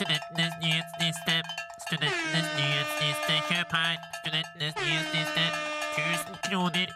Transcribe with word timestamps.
Studentenes 0.00 0.54
nyhetsliste. 0.62 1.34
Studentenes 1.84 2.46
nyhetsliste. 2.56 3.34
Kjøp 3.48 3.72
her. 3.76 3.96
Studentenes 4.20 4.74
nyhetsliste. 4.80 5.42
1000 5.96 6.38
kroner. 6.46 6.86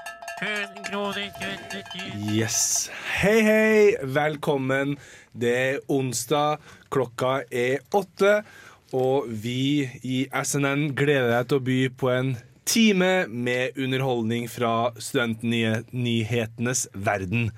1000 0.41 0.87
kroner. 0.87 1.27
Studentenes 1.35 1.85
kroner. 1.93 2.33
Yes. 2.33 2.57
Hei, 3.21 3.43
hei. 3.45 3.93
Velkommen. 4.03 4.97
Det 5.37 5.53
er 5.59 5.79
onsdag. 5.93 6.65
Klokka 6.89 7.43
er 7.53 7.85
åtte. 7.93 8.41
Og 8.97 9.29
vi 9.29 9.85
i 10.01 10.25
SNN 10.41 10.95
gleder 10.97 11.29
deg 11.35 11.53
til 11.53 11.61
å 11.61 11.67
by 11.69 11.79
på 12.01 12.09
en 12.09 12.35
time 12.65 13.13
med 13.29 13.77
underholdning 13.77 14.49
fra 14.49 14.95
studentnyhetenes 14.97 16.89
verden. 16.97 17.51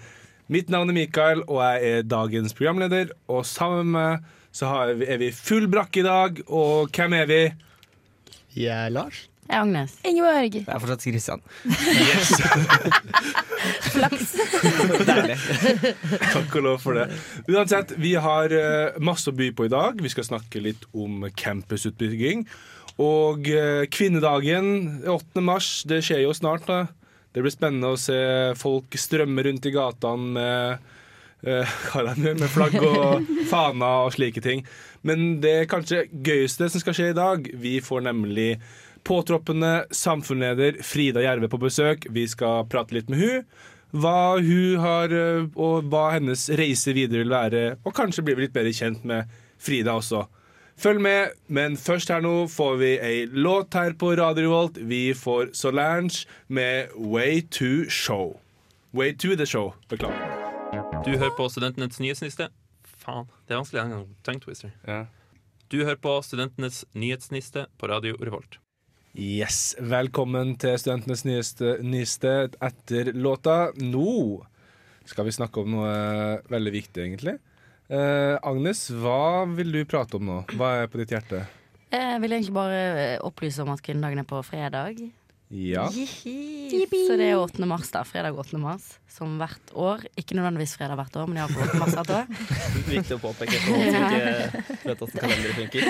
Mitt 0.50 0.74
navn 0.74 0.90
er 0.90 0.98
Mikael, 1.04 1.46
og 1.46 1.62
jeg 1.62 1.92
er 1.92 2.10
dagens 2.18 2.54
programleder. 2.54 3.14
Og 3.30 3.46
sammen 3.46 3.94
med 3.94 4.26
så 4.56 4.72
er 4.88 5.18
vi 5.20 5.30
full 5.36 5.66
brakke 5.68 6.00
i 6.00 6.06
dag. 6.06 6.38
Og 6.48 6.92
hvem 6.94 7.16
er 7.18 7.26
vi? 7.28 7.40
Jeg 8.56 8.72
er 8.72 8.92
Lars. 8.94 9.26
Jeg 9.46 9.54
er 9.54 9.62
Agnes. 9.62 9.92
Ingeborg. 10.02 10.54
Jeg 10.56 10.64
er 10.66 10.80
fortsatt 10.82 11.04
Kristian. 11.06 11.42
Yes. 12.02 12.32
Flaks. 13.94 14.32
Deilig. 15.06 15.36
Takk 16.32 16.56
og 16.56 16.64
lov 16.66 16.80
for 16.82 16.98
det. 16.98 17.04
Uansett, 17.52 17.94
vi 18.02 18.16
har 18.18 18.50
eh, 18.56 18.96
masse 18.98 19.30
å 19.30 19.36
by 19.36 19.52
på 19.54 19.68
i 19.68 19.72
dag. 19.72 20.02
Vi 20.02 20.10
skal 20.10 20.26
snakke 20.26 20.64
litt 20.64 20.88
om 20.96 21.28
campusutbygging. 21.36 22.46
Og 23.02 23.46
eh, 23.52 23.84
kvinnedagen 23.92 25.04
8. 25.04 25.44
mars, 25.44 25.70
det 25.86 26.00
skjer 26.08 26.24
jo 26.24 26.34
snart. 26.34 26.66
da. 26.66 26.86
Det 27.36 27.44
blir 27.44 27.54
spennende 27.54 27.92
å 27.92 28.00
se 28.00 28.18
folk 28.58 28.96
strømme 28.98 29.44
rundt 29.46 29.68
i 29.68 29.74
gatene 29.76 30.36
med 30.40 30.92
eh, 31.42 31.76
med 32.24 32.48
flagg 32.52 32.78
og 32.80 33.28
faner 33.52 34.06
og 34.06 34.16
slike 34.16 34.42
ting. 34.44 34.64
Men 35.06 35.40
det 35.44 35.68
kanskje 35.70 36.06
gøyeste 36.10 36.70
som 36.70 36.82
skal 36.82 36.96
skje 36.96 37.12
i 37.12 37.16
dag. 37.16 37.48
Vi 37.54 37.78
får 37.84 38.06
nemlig 38.08 38.56
påtroppende 39.06 39.86
samfunnsleder 39.94 40.82
Frida 40.82 41.22
Jerve 41.22 41.48
på 41.48 41.60
besøk. 41.62 42.08
Vi 42.10 42.26
skal 42.30 42.66
prate 42.70 42.96
litt 42.96 43.10
med 43.12 43.22
hun 43.22 43.42
hva 43.96 44.38
hun 44.42 44.80
har, 44.82 45.12
eh, 45.12 45.46
og 45.56 45.90
hva 45.90 46.10
hennes 46.16 46.48
reise 46.58 46.94
videre 46.96 47.24
vil 47.24 47.34
være. 47.34 47.64
Og 47.84 47.94
kanskje 47.94 48.24
blir 48.24 48.36
vi 48.36 48.46
litt 48.46 48.56
bedre 48.56 48.74
kjent 48.74 49.04
med 49.04 49.30
Frida 49.58 49.96
også. 49.96 50.26
Følg 50.76 51.00
med, 51.00 51.36
men 51.48 51.76
først 51.80 52.10
her 52.12 52.20
nå 52.20 52.48
får 52.52 52.74
vi 52.82 52.90
ei 53.00 53.26
låt 53.32 53.74
her 53.74 53.94
på 53.96 54.12
Radio 54.18 54.50
Revolt. 54.50 54.76
Vi 54.76 55.14
får 55.16 55.54
Solange 55.56 56.26
med 56.48 56.92
Way 56.96 57.40
to 57.48 57.88
Show. 57.88 58.40
Way 58.92 59.14
to 59.14 59.36
the 59.36 59.46
show. 59.46 59.74
Beklager. 59.88 60.45
Du 61.04 61.12
hører 61.16 61.34
på 61.36 61.48
Studentenes 61.50 61.98
nyhetsniste. 62.00 62.48
Faen, 63.02 63.26
det 63.46 63.54
er 63.54 63.60
vanskelig 63.60 63.80
en 63.82 63.92
gang. 63.92 64.04
Tongue 64.24 64.44
twister. 64.44 64.70
Ja. 64.88 65.02
Du 65.68 65.80
hører 65.82 65.98
på 66.00 66.14
Studentenes 66.24 66.84
nyhetsniste 66.94 67.66
på 67.76 67.90
Radio 67.90 68.16
Revolt. 68.22 68.60
Yes, 69.16 69.74
Velkommen 69.80 70.54
til 70.60 70.78
Studentenes 70.80 71.24
nyeste, 71.26 71.76
nyeste 71.84 72.32
etter 72.62 73.12
låta. 73.16 73.72
Nå 73.80 74.44
skal 75.08 75.28
vi 75.28 75.34
snakke 75.36 75.62
om 75.62 75.74
noe 75.74 75.92
veldig 76.52 76.72
viktig, 76.74 77.04
egentlig. 77.04 77.36
Eh, 77.88 78.34
Agnes, 78.42 78.86
hva 78.90 79.44
vil 79.52 79.70
du 79.74 79.82
prate 79.88 80.18
om 80.18 80.26
nå? 80.26 80.40
Hva 80.56 80.72
er 80.82 80.90
på 80.90 81.00
ditt 81.02 81.14
hjerte? 81.14 81.44
Jeg 81.92 82.18
vil 82.22 82.34
egentlig 82.34 82.56
bare 82.56 82.80
eh, 83.04 83.20
opplyse 83.24 83.62
om 83.62 83.70
at 83.74 83.82
kvinnedagen 83.84 84.24
er 84.24 84.28
på 84.28 84.42
fredag. 84.46 85.04
Ja. 85.48 85.84
Jihi. 85.94 86.80
Så 87.06 87.14
det 87.16 87.28
er 87.30 87.38
8. 87.38 87.62
mars, 87.70 87.90
da. 87.94 88.02
Fredag 88.04 88.34
8. 88.38 88.58
mars. 88.58 88.96
Som 89.08 89.36
hvert 89.38 89.70
år. 89.78 90.02
Ikke 90.18 90.34
nødvendigvis 90.34 90.74
fredag 90.78 90.98
hvert 90.98 91.16
år, 91.20 91.28
men 91.30 91.38
jeg 91.38 91.46
har 91.46 91.54
på 91.54 91.62
8. 91.62 91.78
mars 91.78 91.94
hvert 91.94 92.10
år. 92.16 92.26
Viktig 92.90 93.14
å 93.14 93.20
påpeke 93.22 93.60
for 93.62 93.70
folk 93.70 93.86
som 93.86 94.02
ikke 94.02 94.24
vet 94.90 94.98
hvordan 95.04 95.22
kalendere 95.22 95.54
funker. 95.60 95.82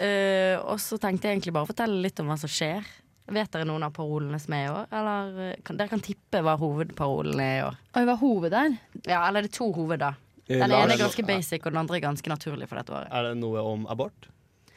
uh, 0.00 0.56
og 0.72 0.80
så 0.80 0.98
tenkte 1.02 1.28
jeg 1.28 1.36
egentlig 1.38 1.54
bare 1.58 1.68
å 1.68 1.72
fortelle 1.74 2.00
litt 2.08 2.24
om 2.24 2.32
hva 2.32 2.38
som 2.40 2.52
skjer. 2.52 2.88
Vet 3.32 3.52
dere 3.54 3.68
noen 3.68 3.84
av 3.86 3.92
parolene 3.94 4.40
som 4.42 4.56
er 4.56 4.64
i 4.66 4.72
år? 4.72 4.88
Eller 4.98 5.36
eh, 5.44 5.52
kan, 5.64 5.76
dere 5.78 5.92
kan 5.92 6.02
tippe 6.02 6.40
hva 6.42 6.56
hovedparolen 6.58 7.38
er 7.40 7.54
i 7.54 7.62
år. 7.68 7.76
Oi, 7.94 8.02
hva 8.02 8.16
er 8.16 8.20
hoved 8.20 8.52
der? 8.52 8.74
Ja, 9.06 9.20
Eller 9.28 9.46
det 9.46 9.52
er 9.52 9.56
to 9.60 9.68
hoved, 9.76 10.02
da. 10.02 10.10
Eh, 10.48 10.58
Den 10.58 10.74
ene 10.74 10.96
er 10.96 11.00
ganske 11.00 11.24
basic, 11.28 11.62
og 11.62 11.70
den 11.70 11.80
andre 11.84 12.00
er 12.00 12.04
ganske 12.08 12.32
naturlig 12.32 12.66
for 12.68 12.80
dette 12.80 12.92
året. 12.92 13.12
Er 13.14 13.28
det 13.30 13.36
noe 13.40 13.62
om 13.62 13.86
abort? 13.92 14.26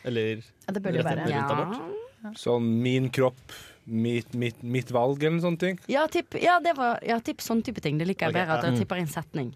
Eller 0.05 0.43
Ja, 0.43 0.75
det 0.75 0.83
bør 0.85 0.93
det 0.99 1.07
være. 1.07 1.25
Rundt 1.25 1.33
Ja, 1.33 1.47
abort? 1.49 2.04
Sånn 2.33 2.81
min 2.81 3.09
kropp, 3.09 3.37
mitt, 3.85 4.33
mitt, 4.33 4.63
mitt 4.63 4.89
valg, 4.91 5.21
eller 5.23 5.39
sånne 5.43 5.59
ting. 5.59 5.79
ja, 5.87 6.07
tipp, 6.07 6.33
ja, 6.41 6.59
var, 6.75 6.99
ja 7.05 7.19
tipp 7.19 7.39
sånn 7.45 7.61
type 7.63 7.81
ting. 7.81 7.97
Det 7.97 8.07
liker 8.07 8.27
jeg 8.27 8.33
bedre. 8.33 8.57
At 8.57 8.63
jeg 8.65 8.79
tipper 8.81 8.97
en 8.97 9.07
setning. 9.07 9.53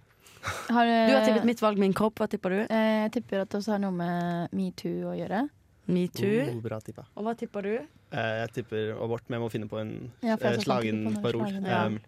Har, 0.70 0.86
Du 0.86 1.14
har 1.16 1.26
tippet 1.26 1.44
mitt 1.46 1.60
valg, 1.62 1.78
min 1.82 1.94
kropp. 1.94 2.16
Hva 2.22 2.28
tipper 2.30 2.50
du? 2.50 2.60
Eh, 2.70 3.02
Jeg 3.04 3.12
tipper 3.12 3.42
at 3.42 3.50
det 3.50 3.58
også 3.60 3.72
har 3.76 3.80
noe 3.80 3.92
med 3.92 4.54
metoo 4.56 5.10
å 5.12 5.16
gjøre. 5.18 5.50
Metoo. 5.90 6.46
Oh, 6.56 6.62
bra 6.62 6.80
tippa. 6.80 7.04
Og 7.18 7.26
hva 7.26 7.34
tipper 7.36 7.62
du? 7.66 7.74
Eh, 8.12 8.36
Jeg 8.46 8.52
tipper 8.54 8.94
abort, 9.04 9.24
men 9.28 9.40
jeg 9.40 9.44
må 9.44 9.50
finne 9.52 9.68
på 9.68 9.80
en 9.82 10.12
Ja, 10.22 10.34
eh, 10.40 10.56
sånn 10.56 10.64
slagen 10.64 11.22
parol. 11.22 11.44
slagen, 11.50 11.66
ja. 11.66 11.86
Um, 11.88 12.00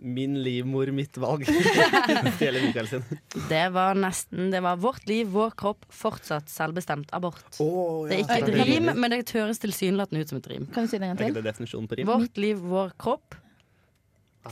Min 0.00 0.34
livmor, 0.44 0.90
mitt 0.92 1.16
valg. 1.16 1.46
Sin. 2.38 3.02
Det 3.48 3.62
var 3.72 3.94
nesten. 3.94 4.50
Det 4.52 4.60
var 4.60 4.76
vårt 4.76 5.06
liv, 5.08 5.26
vår 5.32 5.50
kropp, 5.56 5.86
fortsatt 5.88 6.50
selvbestemt 6.52 7.10
abort. 7.16 7.40
Oh, 7.62 8.04
Det 8.08 8.18
er 8.18 8.24
ikke 8.24 8.38
et 8.52 8.68
rim, 8.68 8.90
men 9.00 9.10
det 9.14 9.22
høres 9.32 9.58
tilsynelatende 9.62 10.20
ut 10.24 10.28
som 10.34 10.38
et 10.42 10.50
rim. 10.52 10.66
Kan 10.74 10.84
du 10.86 10.92
si 10.92 10.98
det 11.00 11.08
en 11.08 11.14
Er 11.16 11.16
gang 11.16 11.30
ikke 11.30 11.34
til? 11.34 11.42
det 11.42 11.48
definisjonen 11.50 11.88
på 11.90 11.98
rim? 12.00 12.10
Vårt 12.12 12.36
liv, 12.42 12.60
vår 12.60 12.92
kropp, 13.00 13.38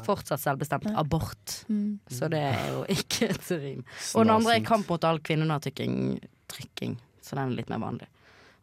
fortsatt 0.04 0.42
selvbestemt 0.42 0.88
abort. 0.98 1.58
Mm. 1.68 1.98
Så 2.10 2.28
det 2.32 2.40
er 2.50 2.64
jo 2.72 2.82
ikke 2.90 3.28
et 3.30 3.50
rim. 3.60 3.84
Og 4.14 4.24
den 4.24 4.34
andre 4.38 4.56
er 4.58 4.64
kamp 4.66 4.88
mot 4.90 5.04
all 5.06 5.20
kvinneundertrykking, 5.22 6.18
trykking. 6.50 6.96
Så 7.24 7.36
den 7.38 7.52
er 7.52 7.58
litt 7.60 7.70
mer 7.72 7.84
vanlig. 7.84 8.08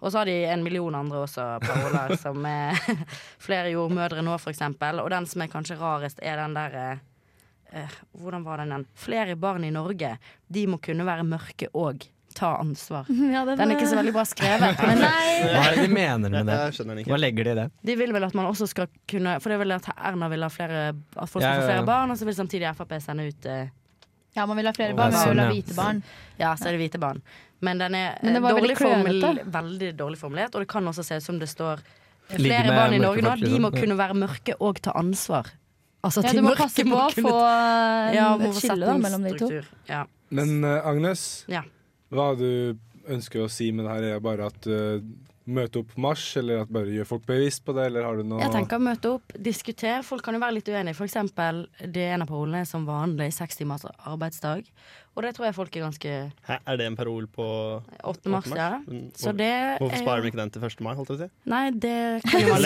Og 0.01 0.11
så 0.11 0.21
har 0.21 0.25
de 0.25 0.35
en 0.49 0.63
million 0.65 0.95
andre 0.97 1.23
også 1.27 1.45
paroler, 1.61 2.15
som 2.23 2.45
er 2.49 2.77
flere 3.47 3.73
jordmødre 3.75 4.23
nå, 4.25 4.37
for 4.41 4.53
eksempel. 4.53 5.01
Og 5.03 5.11
den 5.13 5.27
som 5.29 5.43
er 5.45 5.51
kanskje 5.51 5.77
rarest, 5.79 6.21
er 6.25 6.41
den 6.41 6.57
der 6.57 6.79
eh, 6.81 7.99
Hvordan 8.19 8.43
var 8.43 8.57
den 8.63 8.73
den? 8.75 8.87
Flere 8.99 9.35
barn 9.39 9.63
i 9.63 9.71
Norge, 9.71 10.17
de 10.47 10.65
må 10.67 10.81
kunne 10.83 11.05
være 11.07 11.23
mørke 11.23 11.69
og 11.77 12.07
ta 12.35 12.55
ansvar. 12.57 13.05
Ja, 13.33 13.45
Den 13.45 13.59
er 13.61 13.75
ikke 13.75 13.87
så 13.91 13.99
veldig 13.99 14.13
bra 14.15 14.23
skrevet, 14.27 14.81
men 14.87 15.01
nei. 15.03 15.27
Hva 15.51 15.61
er 15.67 15.75
det 15.75 15.85
de 15.85 15.93
mener 15.93 16.33
med 16.33 16.49
det? 16.49 16.57
Den 16.79 17.03
Hva 17.07 17.19
legger 17.19 17.47
de 17.47 17.53
i 17.53 17.59
det? 17.61 17.67
de 17.91 17.95
vil 17.99 18.13
vel 18.15 18.25
at 18.27 18.35
man 18.37 18.49
også 18.49 18.67
skal 18.71 18.89
kunne 19.09 19.37
For 19.43 19.51
det 19.51 19.57
er 19.57 19.63
vel 19.65 19.75
at 19.75 19.89
Erna 19.97 20.29
vil 20.31 20.45
ha 20.45 20.49
flere 20.51 20.81
At 20.91 21.29
folk 21.29 21.43
skal 21.43 21.47
Ja, 21.47 21.53
få 21.53 21.61
ja, 21.61 21.61
få 21.61 21.69
flere 21.69 21.85
barn, 21.91 22.11
og 22.13 22.19
så 22.19 22.27
vil 22.27 22.37
samtidig 22.37 22.71
Frp 22.77 22.97
sende 23.03 23.27
ut 23.27 23.47
eh, 23.51 23.71
Ja, 24.37 24.45
man 24.47 24.59
vil 24.59 24.69
ha 24.71 24.75
flere 24.75 24.95
barn, 24.95 25.11
men 25.11 25.19
man 25.19 25.27
sånn, 25.27 25.35
vil 25.35 25.43
ha 25.43 25.47
ja. 25.49 25.55
hvite 25.57 25.75
barn. 25.75 26.03
Ja, 26.39 26.53
så 26.55 26.69
er 26.69 26.77
det 26.77 26.83
hvite 26.85 27.01
barn. 27.03 27.19
Men 27.61 27.81
den 27.81 27.95
er 27.95 28.19
Men 28.23 28.37
det 28.37 28.41
var 28.43 28.57
dårlig, 28.57 28.75
veldig 28.81 29.47
veldig 29.53 29.89
dårlig 29.97 30.19
formulert, 30.19 30.55
og 30.55 30.63
det 30.63 30.69
kan 30.71 30.87
også 30.87 31.05
se 31.05 31.19
ut 31.21 31.25
som 31.25 31.39
det 31.41 31.49
står 31.51 31.83
Flere 32.31 32.67
med 32.69 32.77
barn 32.77 32.93
i 32.95 33.01
Norge 33.01 33.23
nå, 33.25 33.33
de 33.35 33.43
liksom. 33.43 33.65
må 33.65 33.71
kunne 33.75 33.97
være 33.99 34.15
mørke 34.15 34.55
og 34.63 34.79
ta 34.79 34.93
ansvar. 34.95 35.49
Altså, 36.01 36.23
Ja, 36.25 36.31
du 36.33 36.45
må 36.45 36.53
passe 36.57 36.85
på 36.87 36.97
å 36.97 37.09
få 37.13 37.33
ja, 38.15 38.29
et 38.39 38.55
skille 38.57 38.87
da, 38.87 38.95
mellom 38.97 39.25
de 39.27 39.33
to. 39.37 39.49
Ja. 39.89 40.05
Men 40.31 40.63
eh, 40.63 40.87
Agnes, 40.87 41.45
Ja. 41.51 41.61
hva 42.09 42.31
du 42.39 42.77
ønsker 43.11 43.43
å 43.43 43.49
si 43.51 43.71
med 43.75 43.85
det 43.85 43.97
her, 43.97 44.07
er 44.15 44.23
bare 44.23 44.47
at 44.47 44.67
uh, 44.69 45.03
møte 45.47 45.79
opp 45.81 45.93
på 45.95 46.01
mars, 46.01 46.23
eller 46.37 46.61
at 46.61 46.69
bare 46.71 46.85
gjør 46.93 47.07
folk 47.09 47.25
bevisst 47.25 47.63
på 47.65 47.73
det, 47.73 47.87
eller 47.89 48.03
har 48.05 48.15
du 48.17 48.23
noe 48.23 48.39
Jeg 48.43 48.51
tenker 48.53 48.79
møte 48.79 49.09
opp, 49.15 49.33
diskutere. 49.41 50.03
Folk 50.05 50.23
kan 50.23 50.33
jo 50.37 50.39
være 50.43 50.53
litt 50.59 50.67
uenige. 50.69 50.95
For 50.95 51.05
eksempel, 51.09 51.63
det 51.81 52.03
er 52.09 52.13
en 52.15 52.21
av 52.21 52.27
parolene 52.29 52.61
er 52.61 52.69
som 52.69 52.85
vanlig 52.85 53.31
seks 53.33 53.57
timers 53.57 53.85
arbeidsdag. 54.05 54.67
Og 55.11 55.23
det 55.25 55.33
tror 55.35 55.43
jeg 55.49 55.55
folk 55.57 55.73
er 55.75 55.81
ganske 55.83 56.11
Hæ, 56.47 56.55
er 56.71 56.77
det 56.79 56.85
en 56.87 56.95
parol 56.95 57.25
på 57.27 57.45
8. 58.07 58.29
mars, 58.31 58.45
ja. 58.55 58.79
Så 59.19 59.33
det 59.35 59.49
Hvorfor 59.81 59.97
er- 59.97 60.03
sparer 60.05 60.21
vi 60.23 60.29
ikke 60.31 60.39
den 60.39 60.49
til 60.55 60.61
1. 60.63 60.79
mai? 60.85 60.93
holdt 60.95 61.09
jeg 61.09 61.17
på 61.17 61.23
å 61.25 61.25
si? 61.25 61.49
Nei, 61.51 61.63
det 61.71 61.97
kan 62.31 62.41
jo 62.41 62.53
man 62.53 62.61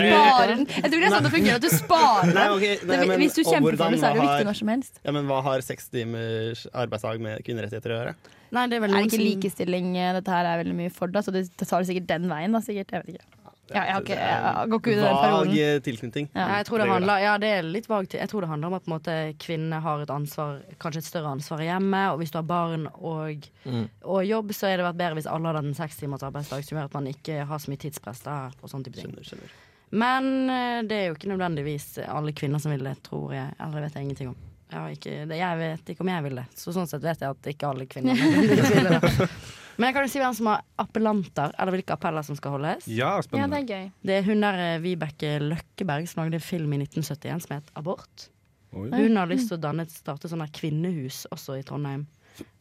den. 0.52 0.68
Jeg 0.68 0.92
tror 0.92 1.00
det 1.00 1.07
er 1.09 1.16
sånn 1.16 1.24
det 1.25 1.34
fungerer, 1.34 1.56
at 1.56 1.62
du 1.66 1.69
sparer 1.74 2.34
Nei, 2.36 2.44
den. 2.46 2.53
ok, 2.53 2.86
nei, 2.86 3.06
men- 3.07 3.19
Hvis 3.24 3.34
du 3.34 3.44
kjemper 3.44 3.78
for 3.80 3.90
det, 3.90 4.00
så 4.00 4.06
er 4.06 4.13
det 4.13 4.22
jo 4.22 4.28
viktig 4.30 4.46
når 4.52 4.59
som 4.62 4.68
helst. 4.75 5.00
Ja, 5.03 5.12
men 5.12 5.25
Hva 5.25 5.42
har 5.42 5.62
seks 5.66 5.90
timers 5.90 6.68
arbeidsdag 6.74 7.19
med 7.19 7.42
kvinnerettigheter 7.47 7.90
å 7.90 7.97
gjøre? 8.03 8.16
Nei, 8.51 8.67
det 8.67 8.78
er 8.78 8.83
Er 8.85 8.94
det 8.94 9.06
ikke 9.09 9.23
likestilling 9.23 9.97
eh, 9.97 10.13
dette 10.19 10.31
her 10.31 10.45
er 10.45 10.62
veldig 10.63 10.75
mye 10.75 10.92
for, 10.94 11.07
da, 11.07 11.21
så 11.25 11.31
det 11.33 11.47
det 11.57 11.68
tar 11.68 11.81
det 11.81 11.88
sikkert 11.89 12.07
den 12.07 12.30
veien, 12.30 12.51
da, 12.53 12.59
sikkert. 12.62 12.92
Jeg 12.92 13.03
vet 13.06 13.15
ikke. 13.15 13.31
Ja, 13.74 13.81
jeg, 13.81 13.94
har 13.95 14.01
ikke, 14.03 14.15
jeg 14.21 14.69
går 14.69 14.80
ikke 14.80 14.92
ut 14.92 14.94
i 14.94 15.01
den 15.01 15.15
Vag 15.33 15.53
eh, 15.57 15.80
tilknytning. 15.81 16.27
Ja. 16.36 16.44
Jeg 16.59 16.65
tror 16.68 16.77
det 16.83 16.86
handler 16.92 17.18
Ja, 17.24 17.31
det 17.42 17.50
er 17.50 17.63
litt 17.65 17.88
vagt. 17.89 18.13
Jeg 18.13 18.30
tror 18.30 18.42
det 18.45 18.50
handler 18.51 18.68
om 18.69 18.75
at 18.77 18.83
på 18.86 18.92
en 18.92 18.94
måte, 18.94 19.15
kvinnene 19.42 19.80
har 19.81 20.03
et 20.03 20.12
ansvar, 20.13 20.59
kanskje 20.77 21.01
et 21.01 21.07
større 21.09 21.31
ansvar 21.33 21.63
i 21.65 21.65
hjemmet. 21.71 22.12
Og 22.13 22.19
hvis 22.21 22.30
du 22.30 22.38
har 22.38 22.45
barn 22.45 22.86
og, 22.94 23.47
Mm. 23.65 23.89
og 24.03 24.21
jobb, 24.25 24.53
så 24.53 24.68
er 24.69 24.77
det 24.77 24.86
vært 24.86 25.00
bedre 25.01 25.18
hvis 25.18 25.25
alle 25.33 25.50
hadde 25.50 25.65
en 25.65 25.74
seks 25.74 25.97
timers 25.97 26.21
arbeidsdag, 26.21 26.62
som 26.63 26.77
gjør 26.77 26.86
at 26.92 26.94
man 26.94 27.07
ikke 27.09 27.42
har 27.50 27.57
så 27.57 27.71
mye 27.74 27.81
tidspress 27.81 28.21
da, 28.21 28.51
og 28.62 28.69
sånne 28.69 28.86
type 28.86 29.01
ting. 29.01 29.09
Skjønner, 29.09 29.25
skjønner. 29.25 29.56
Men 29.97 30.50
eh, 30.50 30.81
det 30.86 31.00
er 31.00 31.07
jo 31.09 31.15
ikke 31.18 31.33
nødvendigvis 31.33 31.88
alle 32.06 32.33
kvinner 32.38 32.62
som 32.62 32.69
vil 32.75 32.86
det, 32.86 33.01
tror 33.01 33.33
jeg. 33.33 33.50
Eller 33.59 33.81
det 33.81 33.88
vet 33.89 33.97
jeg 33.97 34.03
ingenting 34.12 34.30
om. 34.36 34.38
Jeg, 34.71 34.97
ikke, 34.97 35.12
det, 35.29 35.38
jeg 35.38 35.57
vet 35.59 35.89
ikke 35.94 36.01
om 36.01 36.09
jeg 36.09 36.23
vil 36.25 36.39
det. 36.41 36.45
Så 36.57 36.73
sånn 36.73 36.88
sett 36.89 37.03
vet 37.06 37.21
jeg 37.21 37.29
at 37.35 37.50
ikke 37.51 37.67
alle 37.69 37.85
kvinner 37.85 38.17
vil 38.17 38.89
det. 38.89 39.27
Men 39.77 39.89
jeg 39.89 39.95
kan 39.97 40.06
jo 40.07 40.12
si 40.13 40.19
hvem 40.23 40.33
som 40.38 40.47
har 40.47 40.62
appellanter, 40.79 41.51
eller 41.59 41.75
hvilke 41.75 41.94
appeller 41.97 42.23
som 42.23 42.38
skal 42.39 42.53
holdes. 42.56 42.85
Ja, 42.88 43.09
Ja, 43.35 43.47
det 43.51 43.57
er 43.59 43.65
gøy. 43.67 43.89
Det 44.07 44.13
er 44.21 44.23
hun 44.29 44.39
der 44.45 44.62
eh, 44.63 44.77
Vibeke 44.83 45.33
Løkkeberg 45.44 46.07
som 46.07 46.21
lagde 46.23 46.39
en 46.39 46.45
film 46.45 46.73
i 46.77 46.79
1971 46.85 47.44
som 47.45 47.56
het 47.57 47.71
Abort. 47.75 48.29
Oi. 48.75 48.88
Hun 48.91 49.19
har 49.19 49.27
lyst 49.27 49.51
til 49.51 49.57
å 49.59 49.62
danne, 49.67 49.85
starte 49.91 50.31
sånn 50.31 50.41
der 50.44 50.53
kvinnehus 50.56 51.25
også 51.31 51.57
i 51.59 51.63
Trondheim. 51.68 52.06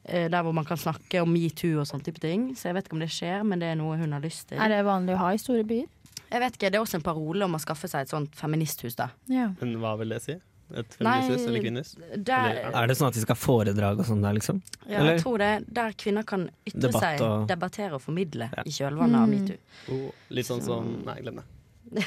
eh, 0.04 0.28
der 0.30 0.42
hvor 0.44 0.52
man 0.54 0.66
kan 0.66 0.76
snakke 0.78 1.22
om 1.22 1.30
metoo 1.32 1.80
og 1.80 1.86
sånne 1.88 2.04
type 2.10 2.20
ting. 2.22 2.50
Så 2.58 2.68
jeg 2.68 2.74
vet 2.76 2.86
ikke 2.90 2.98
om 2.98 3.02
det 3.06 3.10
skjer, 3.14 3.42
men 3.46 3.62
det 3.62 3.70
er 3.72 3.78
noe 3.80 3.96
hun 3.98 4.12
har 4.12 4.22
lyst 4.22 4.48
til. 4.50 4.58
Er 4.58 4.68
det 4.74 4.82
vanlig 4.86 5.14
å 5.16 5.22
ha 5.22 5.30
i 5.34 5.38
store 5.40 5.64
byer? 5.64 5.86
Jeg 6.30 6.40
vet 6.42 6.58
ikke, 6.58 6.70
Det 6.70 6.78
er 6.78 6.82
også 6.82 6.98
en 6.98 7.06
parole 7.06 7.46
om 7.46 7.54
å 7.54 7.62
skaffe 7.62 7.86
seg 7.90 8.02
et 8.02 8.10
sånt 8.10 8.34
feministhus. 8.34 8.94
da 8.98 9.08
Ja. 9.30 9.52
Men 9.60 9.76
hva 9.78 9.94
vil 9.98 10.08
det 10.10 10.20
si? 10.22 10.34
Et 10.76 10.94
feministhus 10.98 11.46
eller 11.46 11.60
kvinnehus? 11.62 11.94
Der, 12.16 12.50
Eller- 12.50 12.82
Er 12.82 12.86
det 12.86 12.96
sånn 12.98 13.08
at 13.08 13.14
de 13.14 13.20
skal 13.20 13.34
ha 13.36 13.40
foredrag 13.40 13.98
og 14.00 14.06
sånn 14.06 14.22
der, 14.22 14.32
liksom? 14.34 14.60
ja, 14.88 14.98
eller? 14.98 15.12
jeg 15.14 15.22
tror 15.22 15.38
det 15.38 15.46
er 15.46 15.60
der 15.80 15.92
kvinner 15.92 16.24
kan 16.26 16.50
ytre 16.66 16.80
Debatt 16.88 17.02
seg, 17.02 17.20
og- 17.22 17.46
debattere 17.48 17.92
og 17.94 18.02
formidle 18.02 18.50
Ja. 18.56 18.62
i 18.66 18.70
kjølvannet 18.70 19.14
av 19.22 19.28
Mm. 19.28 19.40
metoo. 19.40 19.56
Oh, 19.92 20.10
litt 20.30 20.46
sånn 20.46 20.62
som 20.62 21.02
Nei, 21.06 21.20
glem 21.20 21.36
det. 21.36 21.44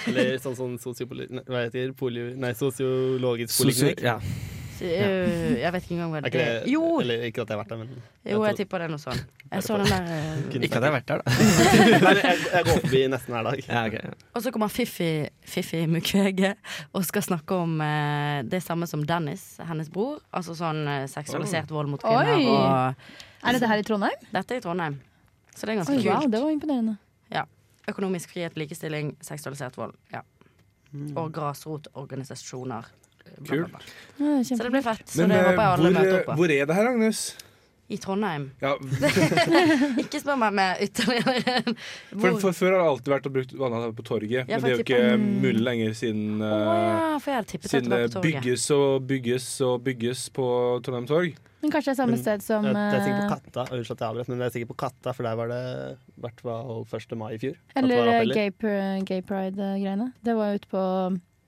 Eller 0.07 0.37
sånn 0.37 0.55
sånn 0.57 0.77
sosiopoli... 0.81 1.27
Nei, 1.29 2.53
sosiologisk 2.53 3.61
poliklinikk. 3.63 4.01
ja. 4.01 4.19
Øh, 4.81 5.59
jeg 5.59 5.71
vet 5.73 5.83
ikke 5.85 5.95
engang 5.95 6.11
hva 6.13 6.21
det 6.21 6.31
er. 6.35 6.59
det 6.63 6.71
Jo, 6.71 6.99
Eller 6.99 7.23
ikke 7.27 7.41
at 7.43 7.49
jeg 7.49 7.57
har 7.57 7.63
vært 7.63 7.71
der, 7.73 7.79
men 7.81 7.89
jo, 7.91 8.01
jeg 8.25 8.37
tror- 8.37 8.57
tipper 8.59 8.77
det 8.83 8.85
er 8.87 8.93
noe 8.93 9.03
sånn. 9.03 9.21
Jeg 9.51 9.63
så 9.63 9.77
den 9.79 9.87
der 9.91 10.03
uh... 10.11 10.57
Ikke 10.57 10.79
at 10.79 10.83
jeg 10.83 10.83
har 10.83 10.95
vært 10.97 11.07
der, 11.07 11.21
da. 11.23 11.31
Nei, 12.05 12.13
jeg, 12.19 12.43
jeg 12.53 12.67
går 12.67 12.79
forbi 12.83 13.01
nesten 13.13 13.35
hver 13.37 13.49
dag. 13.49 13.63
Ja, 13.67 13.85
ok. 13.87 14.27
Og 14.35 14.43
så 14.45 14.53
kommer 14.55 14.73
Fiffi, 14.73 15.09
Fiffi 15.55 15.81
Mukwege 15.87 16.53
og 16.91 17.07
skal 17.07 17.25
snakke 17.29 17.61
om 17.63 17.79
uh, 17.81 18.43
det 18.43 18.61
samme 18.65 18.87
som 18.91 19.05
Dennis, 19.07 19.47
hennes 19.63 19.89
bror. 19.93 20.21
Altså 20.35 20.57
sånn 20.59 20.83
uh, 20.87 21.01
seksualisert 21.11 21.71
vold 21.73 21.93
mot 21.95 22.03
kvinner. 22.03 22.35
Oi. 22.35 22.47
Og 22.51 23.47
Er 23.47 23.57
dette 23.59 23.71
her 23.71 23.83
i 23.83 23.87
Trondheim? 23.87 24.29
dette 24.33 24.57
er 24.57 24.61
i 24.61 24.65
Trondheim. 24.65 24.99
Så 25.55 25.65
det 25.65 25.73
er 25.73 25.81
ganske 25.81 25.97
Oi, 25.97 26.05
wow, 26.05 26.27
det 26.29 26.41
var 26.43 26.53
imponerende. 26.53 26.97
Økonomisk 27.87 28.33
frihet, 28.33 28.57
likestilling, 28.59 29.13
seksualisert 29.23 29.77
vold. 29.79 29.93
Ja. 30.11 30.19
Mm. 30.91 31.13
Og 31.19 31.31
grasrotorganisasjoner. 31.35 32.89
Kult. 33.47 33.89
Ja, 34.17 34.37
Så 34.43 34.61
det 34.63 34.71
blir 34.73 34.85
fett. 34.85 35.03
Så 35.09 35.25
Men 35.25 35.35
det 35.35 35.41
eh, 35.41 35.49
håper 35.49 35.61
jeg 35.61 35.73
alle 35.73 35.91
hvor, 35.91 35.99
møter 35.99 36.19
opp 36.19 36.31
på. 36.31 36.39
hvor 36.39 36.55
er 36.55 36.65
det 36.69 36.79
her, 36.79 36.89
Agnes? 36.93 37.27
I 37.87 37.97
Trondheim. 38.03 38.49
Ja, 38.59 38.73
Ikke 40.03 40.19
spør 40.19 40.35
meg 40.41 40.55
med 40.57 40.81
ytterligere 40.83 41.61
for, 41.63 42.17
hvor. 42.19 42.39
for 42.41 42.57
Før 42.57 42.73
har 42.75 42.81
det 42.81 42.89
alltid 42.91 43.13
vært 43.13 43.29
å 43.29 43.31
bruke 43.37 43.59
vannet 43.61 43.95
på 43.95 44.05
torget, 44.09 44.41
Ja, 44.41 44.57
men 44.57 44.65
det 44.65 44.73
er 44.73 44.75
jo 44.75 44.83
ikke 44.83 45.03
mm. 45.15 45.27
mulig 45.45 45.63
lenger 45.63 45.95
siden 45.95 46.43
eh, 46.43 47.37
at 47.37 47.55
Siden 47.63 47.95
det 47.95 48.23
bygges 48.25 48.67
og 48.75 49.07
bygges 49.07 49.47
og 49.63 49.77
bygges 49.87 50.25
på 50.35 50.47
Trondheim 50.83 51.07
torg. 51.07 51.39
Men 51.63 51.73
kanskje 51.73 51.89
det 51.89 51.95
er 51.95 52.01
samme 52.01 52.17
Men 52.17 52.21
sted 52.21 52.43
som 52.45 52.67
Jeg, 52.67 52.75
jeg 52.75 52.99
er 52.99 53.05
sikker 53.07 53.21
på 53.21 53.23
eh, 53.23 53.31
Katta, 53.31 53.65
unnskyld 53.71 53.95
at 53.95 54.03
jeg 54.03 54.09
avbrøt, 54.11 54.29
men 54.33 54.43
jeg 54.43 54.51
er 54.51 54.55
sikker 54.57 54.71
på 54.73 54.79
Katta, 54.83 55.15
for 55.15 55.29
der 55.29 55.39
var 55.39 55.53
det 55.53 55.63
hvert 56.27 56.43
fall 56.43 56.85
1. 56.99 57.17
mai 57.23 57.31
i 57.37 57.41
fjor. 57.41 57.57
Eller 57.79 58.11
eh, 58.17 58.27
gay, 58.35 58.51
gay 59.07 59.23
pride-greiene. 59.25 60.11
Det 60.27 60.35
var 60.37 60.59
ute 60.59 60.69
på 60.75 60.83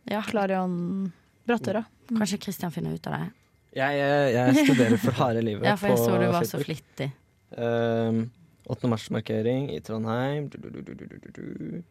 Ja, 0.09 0.23
Klarion 0.25 1.11
Brattøra. 1.49 1.83
kanskje 2.13 2.39
Kristian 2.45 2.73
finner 2.73 2.95
ut 2.95 3.07
av 3.09 3.17
det. 3.17 3.29
Jeg, 3.77 3.99
jeg, 3.99 4.33
jeg 4.33 4.55
studerer 4.69 4.97
for 5.03 5.17
harde 5.19 5.41
livet 5.45 5.67
Ja, 5.67 5.75
for 5.77 5.91
jeg 5.91 5.97
på 5.99 6.05
så 6.05 6.17
du 6.21 6.27
var 6.33 6.47
så 6.49 6.61
flittig. 6.63 7.09
Um, 7.57 8.23
8. 8.69 8.89
mars-markering 8.91 9.69
i 9.73 9.79
Trondheim. 9.85 10.49
Du, 10.53 10.57
du, 10.61 10.69
du, 10.69 10.81
du, 10.93 10.93
du, 11.05 11.17
du, 11.17 11.29
du. 11.33 11.83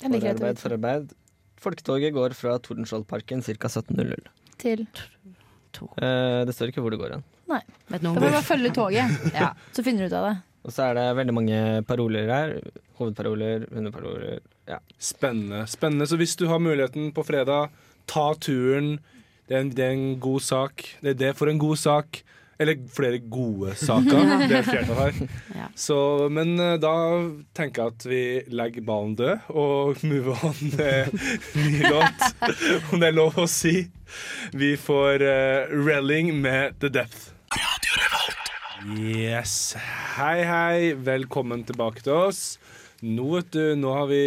Forarbeid, 0.00 0.58
forarbeid. 0.62 1.10
Folketoget 1.60 2.14
går 2.16 2.32
fra 2.38 2.54
Tordenskjoldparken 2.62 3.42
ca. 3.44 3.68
17.00. 3.68 4.30
Til. 4.60 4.86
Eh, 6.00 6.42
det 6.46 6.54
står 6.56 6.70
ikke 6.72 6.82
hvor 6.84 6.94
det 6.94 7.00
går 7.02 7.16
hen. 7.18 7.26
Vet 7.50 7.98
Da 7.98 7.98
noen 8.06 8.22
bare 8.22 8.40
følge 8.46 8.70
toget, 8.74 9.10
Ja. 9.36 9.50
så 9.74 9.82
finner 9.86 10.06
du 10.06 10.12
ut 10.12 10.16
av 10.20 10.28
det. 10.28 10.36
Og 10.60 10.74
så 10.76 10.86
er 10.90 10.96
det 10.98 11.04
veldig 11.18 11.34
mange 11.34 11.58
paroler 11.88 12.30
her. 12.30 12.50
Hovedparoler, 13.00 13.64
hundeparoler. 13.72 14.40
Ja. 14.68 14.78
Spennende. 15.00 15.64
Spennende. 15.72 16.06
Så 16.06 16.18
hvis 16.20 16.36
du 16.38 16.46
har 16.50 16.60
muligheten 16.62 17.10
på 17.16 17.24
fredag, 17.26 17.72
ta 18.10 18.32
turen. 18.42 18.98
Det 19.46 19.56
er 19.56 19.64
en, 19.64 19.70
det 19.74 19.86
er 19.86 19.94
en 19.94 20.18
god 20.22 20.42
sak. 20.46 20.84
Det 21.02 21.14
er 21.14 21.22
det 21.24 21.36
for 21.38 21.50
en 21.50 21.62
god 21.62 21.78
sak. 21.80 22.22
Eller 22.60 22.76
flere 22.92 23.18
gode 23.24 23.72
saker. 23.80 24.26
Det 24.50 24.56
er 24.58 24.66
flertall 24.66 24.98
her. 24.98 25.20
Ja. 25.56 25.68
Så, 25.74 25.96
men 26.28 26.58
eh, 26.60 26.76
da 26.76 26.92
tenker 27.56 27.86
jeg 27.86 27.94
at 27.94 28.04
vi 28.10 28.24
legger 28.52 28.84
ballen 28.84 29.14
død 29.16 29.48
og 29.48 29.96
move 30.10 30.34
on 30.44 30.58
med 30.74 31.08
ny 31.56 31.80
låt, 31.86 32.26
om 32.92 33.00
det 33.00 33.08
er 33.08 33.16
lov 33.16 33.40
å 33.40 33.46
si. 33.48 33.86
Vi 34.52 34.74
får 34.76 35.24
uh, 35.24 35.72
Relling 35.72 36.34
med 36.42 36.76
The 36.84 36.92
Depth. 36.92 37.30
Yes. 38.92 39.74
Hei, 40.18 40.42
hei. 40.44 40.92
Velkommen 41.00 41.64
tilbake 41.68 42.04
til 42.04 42.28
oss. 42.28 42.44
Nå, 43.00 43.24
vet 43.38 43.50
du, 43.56 43.64
nå 43.80 43.96
har 43.96 44.12
vi 44.12 44.22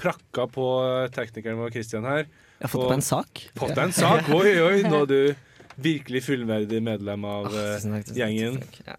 prakka 0.00 0.46
på 0.52 0.68
teknikeren 1.16 1.60
vår 1.60 1.72
Christian 1.78 2.08
her. 2.08 2.28
Jeg 2.60 2.68
har 2.68 2.72
fått 2.74 2.90
deg 2.90 2.98
en 2.98 3.04
sak. 3.04 3.40
Fått 3.56 3.70
deg 3.72 3.86
en 3.86 3.94
sak. 3.96 4.26
Oi, 4.36 4.50
oi, 4.60 4.80
nå 4.84 4.98
er 5.06 5.08
du 5.08 5.78
virkelig 5.80 6.20
fullverdig 6.26 6.82
medlem 6.84 7.22
av 7.24 7.46
oh, 7.48 7.54
tusen 7.54 7.94
takk, 7.94 8.02
tusen 8.04 8.10
takk, 8.10 8.18
gjengen. 8.18 8.58
tusen 8.58 8.66
takk. 8.66 8.90
Ja. 8.90 8.96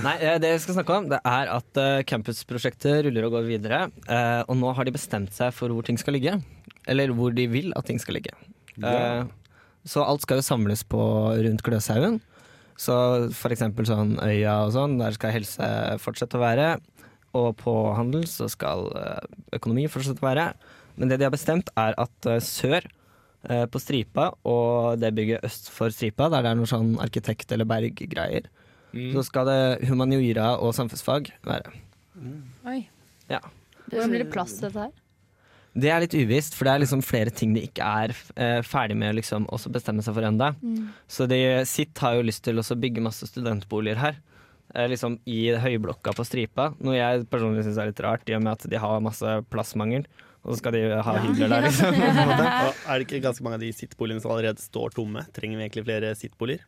Nei, 0.00 0.14
eh, 0.24 0.36
det 0.40 0.54
jeg 0.54 0.62
skal 0.64 0.78
snakke 0.78 0.94
om, 0.96 1.08
det 1.10 1.18
er 1.28 1.50
at 1.52 1.80
eh, 1.82 2.04
campusprosjektet 2.08 3.02
ruller 3.04 3.26
og 3.28 3.34
går 3.36 3.50
videre. 3.50 3.80
og 4.48 4.56
nå 4.56 4.70
har 4.72 4.88
de 4.88 4.94
bestemt 4.94 5.34
seg 5.36 5.52
for 5.52 5.68
hvor 5.68 5.84
ting 5.84 6.00
skal 6.00 6.16
ligge. 6.16 6.38
Eller 6.88 7.12
hvor 7.12 7.36
de 7.36 7.44
vil 7.52 7.68
at 7.76 7.84
ting 7.90 8.00
skal 8.00 8.16
ligge. 8.16 8.32
Ja. 8.80 9.26
Så 9.84 10.00
alt 10.06 10.24
skal 10.24 10.40
jo 10.40 10.46
samles 10.46 10.80
på 10.88 11.02
rundt 11.36 11.66
Gløshaugen. 11.66 12.16
Så 12.80 12.96
for 13.36 13.52
eksempel 13.52 13.84
sånn 13.84 14.16
Øya 14.24 14.62
og 14.64 14.72
sånn, 14.72 14.96
der 15.02 15.12
skal 15.12 15.36
helse 15.36 15.68
fortsette 16.00 16.40
å 16.40 16.46
være. 16.46 16.70
Og 17.36 17.52
på 17.60 17.76
handel 17.92 18.24
så 18.30 18.48
skal 18.48 18.88
økonomi 19.52 19.84
fortsette 19.92 20.24
å 20.24 20.30
være. 20.30 20.48
Men 20.96 21.12
det 21.12 21.20
de 21.20 21.28
har 21.28 21.36
bestemt, 21.36 21.68
er 21.76 21.92
at 22.00 22.32
sør 22.48 22.88
på 23.42 23.80
Stripa 23.82 24.28
og 24.46 25.00
det 25.02 25.10
bygget 25.16 25.42
øst 25.48 25.70
for 25.74 25.90
Stripa, 25.90 26.28
der 26.30 26.42
det 26.44 26.50
er 26.52 26.58
noe 26.60 26.70
sånn 26.70 26.92
arkitekt- 27.02 27.50
eller 27.52 27.64
berggreier, 27.66 28.46
Mm. 28.92 29.14
så 29.14 29.22
skal 29.24 29.46
det 29.48 29.88
humaniora 29.88 30.50
og 30.60 30.74
samfunnsfag 30.76 31.30
være. 31.48 31.70
Oi. 32.68 32.82
Ja. 33.30 33.38
Hvordan 33.88 34.10
blir 34.12 34.18
det 34.24 34.32
plass 34.34 34.52
til 34.58 34.68
dette 34.68 34.82
her? 34.84 34.90
Det 35.72 35.88
er 35.88 36.00
litt 36.04 36.12
uvisst, 36.12 36.52
for 36.54 36.68
det 36.68 36.72
er 36.74 36.82
liksom 36.84 37.00
flere 37.02 37.32
ting 37.32 37.54
de 37.56 37.62
ikke 37.64 37.80
er 37.80 38.12
eh, 38.36 38.60
ferdig 38.60 38.94
med 39.00 39.14
å 39.14 39.16
liksom, 39.16 39.46
også 39.48 39.72
bestemme 39.72 40.04
seg 40.04 40.12
for 40.18 40.28
ennå. 40.28 40.50
Så 41.08 41.24
de, 41.26 41.38
sitt 41.64 41.96
har 42.04 42.18
jo 42.18 42.26
lyst 42.28 42.44
til 42.44 42.60
å 42.60 42.76
bygge 42.76 43.00
masse 43.00 43.24
studentboliger 43.30 43.96
her. 43.96 44.18
Eh, 44.74 44.86
liksom 44.92 45.16
I 45.24 45.54
høyblokka 45.56 46.12
på 46.12 46.26
Stripa. 46.28 46.74
Noe 46.84 46.98
jeg 46.98 47.24
personlig 47.32 47.64
syns 47.64 47.78
er 47.80 47.88
litt 47.88 48.04
rart, 48.04 48.28
i 48.28 48.36
og 48.36 48.42
med 48.44 48.52
at 48.52 48.68
de 48.68 48.76
har 48.84 49.00
masse 49.00 49.24
plassmangel. 49.48 50.04
Og 50.42 50.54
så 50.54 50.58
skal 50.58 50.72
de 50.74 50.80
ha 51.06 51.12
hybler 51.22 51.48
der, 51.52 51.62
liksom. 51.68 51.94
er 52.90 52.98
det 52.98 53.04
ikke 53.06 53.20
ganske 53.22 53.44
mange 53.46 53.60
av 53.60 53.62
de 53.62 53.70
sittboligene 53.78 54.22
som 54.24 54.32
allerede 54.34 54.58
står 54.62 54.90
tomme? 54.96 55.22
Trenger 55.36 55.60
vi 55.60 55.66
egentlig 55.68 55.84
flere 55.86 56.14
sittboliger? 56.18 56.64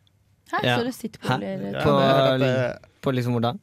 Her 0.53 0.63
Ja. 0.63 0.75
står 0.77 0.85
det 0.87 0.95
sittboliger. 0.95 1.65
Ja, 1.73 1.81
På- 1.83 1.97
at, 1.99 2.91
På 3.03 3.11
liksom 3.11 3.33
hvor 3.35 3.41
da? 3.43 3.53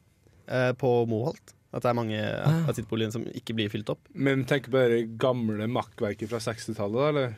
eh, 0.47 0.71
på 0.77 0.91
Moholt. 1.09 1.53
At 1.73 1.81
det 1.81 1.89
er 1.89 1.97
mange 1.97 2.19
Ah. 2.21 2.67
av 2.69 2.75
sittboligene 2.77 3.11
som 3.11 3.23
ikke 3.25 3.55
blir 3.57 3.69
fylt 3.73 3.89
opp. 3.89 3.99
Men 4.13 4.45
tenk 4.45 4.69
på 4.69 4.77
det 4.91 5.17
gamle 5.17 5.65
makkverket 5.67 6.29
fra 6.29 6.37
60-tallet, 6.37 6.93
da, 6.93 7.07
eller? 7.09 7.33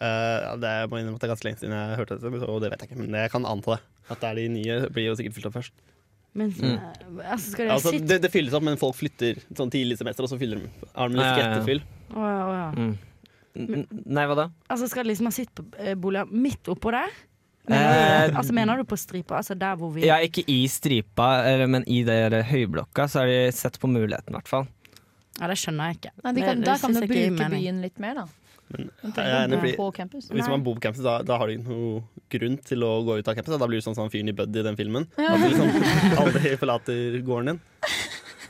Uh, 0.00 0.56
det, 0.62 0.70
at 0.86 0.94
det 0.94 1.26
er 1.26 1.32
ganske 1.34 1.44
lenge 1.44 1.58
siden 1.60 1.74
jeg 1.74 1.98
hørte 1.98 2.16
dette, 2.20 2.48
og 2.48 2.60
det 2.62 2.70
vet 2.70 2.80
jeg 2.80 2.88
ikke. 2.92 3.00
Men 3.02 3.16
jeg 3.18 3.30
kan 3.34 3.44
anta 3.44 3.74
det. 3.76 3.82
At 4.08 4.20
det 4.22 4.28
er 4.30 4.34
de 4.36 4.48
nye 4.48 4.88
blir 4.94 5.08
jo 5.10 5.16
sikkert 5.18 5.34
fylt 5.36 5.46
opp 5.50 5.56
først. 5.58 5.72
Men 6.38 6.50
Mm. 6.52 6.78
eh, 6.78 7.32
altså, 7.32 7.50
skal 7.50 7.64
de 7.64 7.70
ha 7.70 7.76
Altså, 7.76 7.92
det, 8.06 8.22
det 8.22 8.30
fylles 8.32 8.54
opp, 8.54 8.62
men 8.62 8.76
folk 8.78 8.94
flytter 8.96 9.42
sånn 9.58 9.70
tidlig 9.74 9.98
semester, 9.98 10.22
og 10.22 10.30
så 10.30 10.38
fyller 10.38 10.60
de. 10.62 10.70
Har 10.94 11.08
de 11.08 11.14
litt 11.18 11.24
Ja, 11.26 11.36
ja, 11.36 11.38
ja. 11.44 11.54
etterfyll? 11.58 11.82
Å, 12.14 12.24
ja, 12.24 12.42
å, 12.44 12.52
ja. 12.56 12.68
Mm. 12.78 12.98
N- 13.58 13.86
Nei, 14.06 14.24
hva 14.30 14.36
da? 14.38 14.46
Altså, 14.70 14.88
skal 14.88 15.08
liksom 15.10 15.26
ha 15.28 15.32
sittboliger 15.34 16.30
midt 16.30 16.70
oppå 16.72 16.92
der? 16.94 17.10
Mener 17.68 17.92
du. 17.92 18.32
Eh, 18.32 18.38
altså, 18.38 18.54
mener 18.56 18.78
du 18.80 18.84
på 18.88 18.96
stripa? 18.96 19.36
Altså 19.42 19.56
der 19.58 19.74
hvor 19.76 19.90
vi 19.92 20.06
Ja, 20.06 20.16
ikke 20.24 20.44
i 20.48 20.62
Stripa, 20.72 21.42
eller- 21.44 21.66
men 21.68 21.84
i 21.86 22.02
det 22.06 22.30
der 22.32 22.42
høyblokka, 22.48 23.04
så 23.12 23.20
har 23.20 23.26
de 23.26 23.52
sett 23.52 23.78
på 23.82 23.88
muligheten, 23.90 24.30
i 24.32 24.36
hvert 24.38 24.48
fall. 24.48 24.66
Ja, 25.40 25.46
det 25.48 25.56
skjønner 25.60 25.90
jeg 25.92 25.98
ikke. 26.00 26.12
Nei, 26.24 26.32
de 26.32 26.40
kan, 26.40 26.56
Det- 26.60 26.64
da 26.66 26.76
kan 26.78 26.92
du 26.94 27.00
jeg 27.00 27.08
ikke 27.10 27.14
gir 27.18 27.30
bruke 27.30 27.48
mening. 27.50 27.60
byen 27.62 27.82
litt 27.82 27.98
mer, 28.00 28.14
da. 28.14 28.24
Men 28.70 28.90
Man 29.02 29.12
jeg 29.16 29.24
er 29.24 29.44
enig, 29.44 29.52
ikke 29.52 29.60
fordi 29.60 29.76
på 29.76 29.94
campus. 29.96 30.28
hvis 30.28 30.48
man 30.48 30.62
bor 30.62 30.74
på 30.76 30.80
campus, 30.82 31.02
da, 31.02 31.22
da 31.22 31.38
har 31.38 31.46
du 31.46 31.52
ikke 31.56 31.68
noe 31.68 32.02
grunn 32.30 32.56
til 32.64 32.78
å 32.84 33.04
gå 33.04 33.18
ut 33.18 33.28
av 33.28 33.34
campus. 33.34 33.58
Da 33.58 33.66
blir 33.66 33.80
du 33.80 33.84
sånn 33.86 33.94
som 33.94 34.02
han 34.04 34.10
fyren 34.10 34.28
i 34.28 34.32
Buddy 34.32 34.60
i 34.60 34.62
den 34.62 34.76
filmen. 34.76 35.06
Ja. 35.16 35.34
At 35.34 35.40
du 35.40 35.48
liksom 35.48 35.68
aldri 36.20 36.56
forlater 36.56 37.22
gården 37.24 37.46
din. 37.46 37.60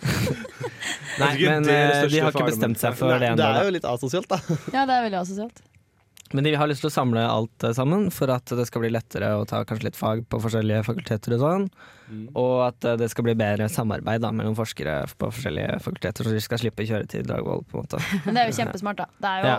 Nei, 1.19 1.33
men 1.45 1.69
eh, 1.73 2.05
de 2.11 2.21
har 2.23 2.35
ikke 2.35 2.51
bestemt 2.51 2.81
seg 2.81 2.95
for 2.99 3.15
det 3.15 3.33
ennå. 3.33 3.41
det 3.41 3.49
er 3.63 3.69
jo 3.69 3.75
litt 3.79 3.89
asosialt, 3.89 4.31
da. 4.31 4.39
Ja, 4.77 4.85
det 4.89 4.97
er 4.97 5.09
veldig 5.09 5.21
asosialt. 5.23 5.65
Men 6.37 6.45
de 6.45 6.53
har 6.61 6.69
lyst 6.69 6.83
til 6.85 6.91
å 6.91 6.93
samle 6.93 7.23
alt 7.25 7.65
eh, 7.65 7.73
sammen 7.77 8.11
for 8.13 8.29
at 8.35 8.53
det 8.53 8.67
skal 8.69 8.85
bli 8.85 8.91
lettere 8.93 9.31
å 9.39 9.47
ta 9.49 9.63
kanskje 9.69 9.89
litt 9.89 9.97
fag 9.97 10.27
på 10.29 10.41
forskjellige 10.45 10.85
fakulteter 10.85 11.39
og 11.39 11.45
sånn. 11.45 11.65
Mm. 12.09 12.27
Og 12.37 12.55
at 12.67 12.85
eh, 12.85 12.99
det 13.01 13.09
skal 13.13 13.25
bli 13.29 13.37
bedre 13.39 13.71
samarbeid 13.73 14.23
da, 14.25 14.33
mellom 14.37 14.57
forskere 14.59 15.01
på 15.17 15.33
forskjellige 15.33 15.81
fakulteter, 15.87 16.29
så 16.29 16.37
de 16.37 16.45
skal 16.45 16.61
slippe 16.61 16.85
kjøretid 16.89 17.25
i 17.25 17.29
Dragvoll, 17.31 17.65
på 17.69 17.79
en 17.79 17.87
måte. 17.87 18.03
Men 18.27 18.37
det 18.37 18.45
er 18.45 18.53
jo 18.53 18.59
kjempesmart, 18.61 19.01
da. 19.01 19.09
Det 19.17 19.33
er 19.33 19.43
jo 19.45 19.51
Ja. 19.55 19.59